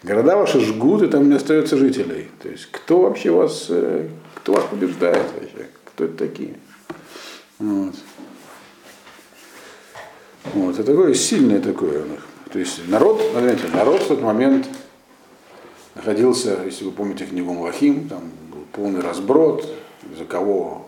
Города 0.03 0.37
ваши 0.37 0.61
жгут, 0.61 1.03
и 1.03 1.09
там 1.09 1.29
не 1.29 1.37
остается 1.37 1.77
жителей. 1.77 2.29
То 2.43 2.49
есть 2.49 2.67
кто 2.71 3.03
вообще 3.03 3.31
вас, 3.31 3.67
э, 3.69 4.09
кто 4.37 4.53
вас 4.53 4.65
побеждает 4.65 5.25
вообще? 5.33 5.69
Кто 5.85 6.05
это 6.05 6.17
такие? 6.17 6.57
Вот. 7.59 7.95
Вот, 10.55 10.75
это 10.75 10.85
такое 10.85 11.15
сильное 11.15 11.61
такое 11.61 12.03
у 12.03 12.07
них. 12.07 12.21
То 12.53 12.59
есть 12.59 12.87
народ, 12.87 13.23
знаете, 13.33 13.67
народ 13.73 14.03
в 14.03 14.09
тот 14.09 14.21
момент 14.21 14.69
находился, 15.95 16.59
если 16.67 16.85
вы 16.85 16.91
помните 16.91 17.25
книгу 17.25 17.51
Млахим, 17.55 18.09
там 18.09 18.31
был 18.53 18.67
полный 18.73 19.01
разброд, 19.01 19.67
за 20.19 20.27
кого, 20.27 20.87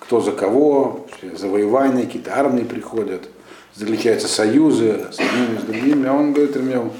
кто 0.00 0.20
за 0.20 0.32
кого, 0.32 1.06
завоевания, 1.34 2.04
какие-то 2.04 2.36
армии 2.36 2.64
приходят. 2.64 3.26
заключаются 3.74 4.28
союзы 4.28 5.06
с 5.10 5.18
одними, 5.18 5.58
с 5.58 5.62
другими, 5.62 6.06
а 6.06 6.12
он 6.12 6.34
говорит 6.34 6.54
Ирмияу, 6.58 6.92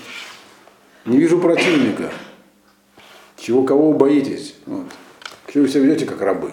не 1.05 1.18
вижу 1.18 1.38
противника. 1.38 2.11
Чего, 3.36 3.62
кого 3.64 3.90
вы 3.90 3.99
боитесь? 3.99 4.55
Вот. 4.64 4.86
Чего 5.53 5.64
вы 5.64 5.68
себя 5.68 5.82
ведете 5.82 6.07
как 6.07 6.22
рабы? 6.22 6.53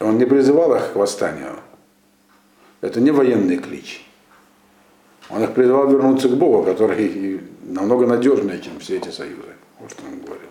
Он 0.00 0.18
не 0.18 0.24
призывал 0.24 0.74
их 0.74 0.92
к 0.92 0.96
восстанию. 0.96 1.60
Это 2.80 3.00
не 3.00 3.12
военный 3.12 3.58
клич. 3.58 4.07
Он 5.30 5.42
их 5.42 5.54
призывал 5.54 5.88
вернуться 5.88 6.28
к 6.28 6.36
Богу, 6.36 6.64
который 6.64 7.40
намного 7.62 8.06
надежнее, 8.06 8.60
чем 8.60 8.78
все 8.80 8.96
эти 8.96 9.10
союзы. 9.10 9.54
Вот 9.78 9.90
что 9.90 10.02
он 10.04 10.20
говорил. 10.20 10.48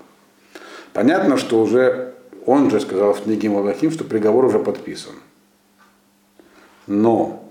Понятно, 0.94 1.38
что 1.38 1.62
уже 1.62 2.14
он 2.46 2.70
же 2.70 2.80
сказал 2.80 3.14
в 3.14 3.24
книге 3.24 3.50
Малахим, 3.50 3.92
что 3.92 4.04
приговор 4.04 4.46
уже 4.46 4.60
подписан. 4.60 5.14
Но, 6.86 7.44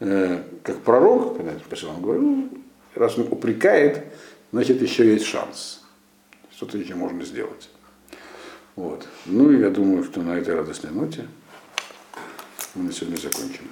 э, 0.00 0.42
как 0.62 0.78
пророк, 0.82 1.38
он 1.38 2.02
говорил, 2.02 2.22
«Ну, 2.22 2.48
раз 2.94 3.16
он 3.18 3.28
упрекает, 3.30 4.04
значит 4.52 4.82
еще 4.82 5.12
есть 5.12 5.26
шанс. 5.26 5.82
Что-то 6.50 6.78
еще 6.78 6.94
можно 6.94 7.24
сделать. 7.24 7.70
Вот. 8.76 9.06
Ну 9.26 9.50
я 9.50 9.70
думаю, 9.70 10.04
что 10.04 10.22
на 10.22 10.32
этой 10.32 10.54
радостной 10.54 10.92
ноте 10.92 11.26
мы 12.74 12.84
на 12.84 12.92
сегодня 12.92 13.16
закончим. 13.16 13.64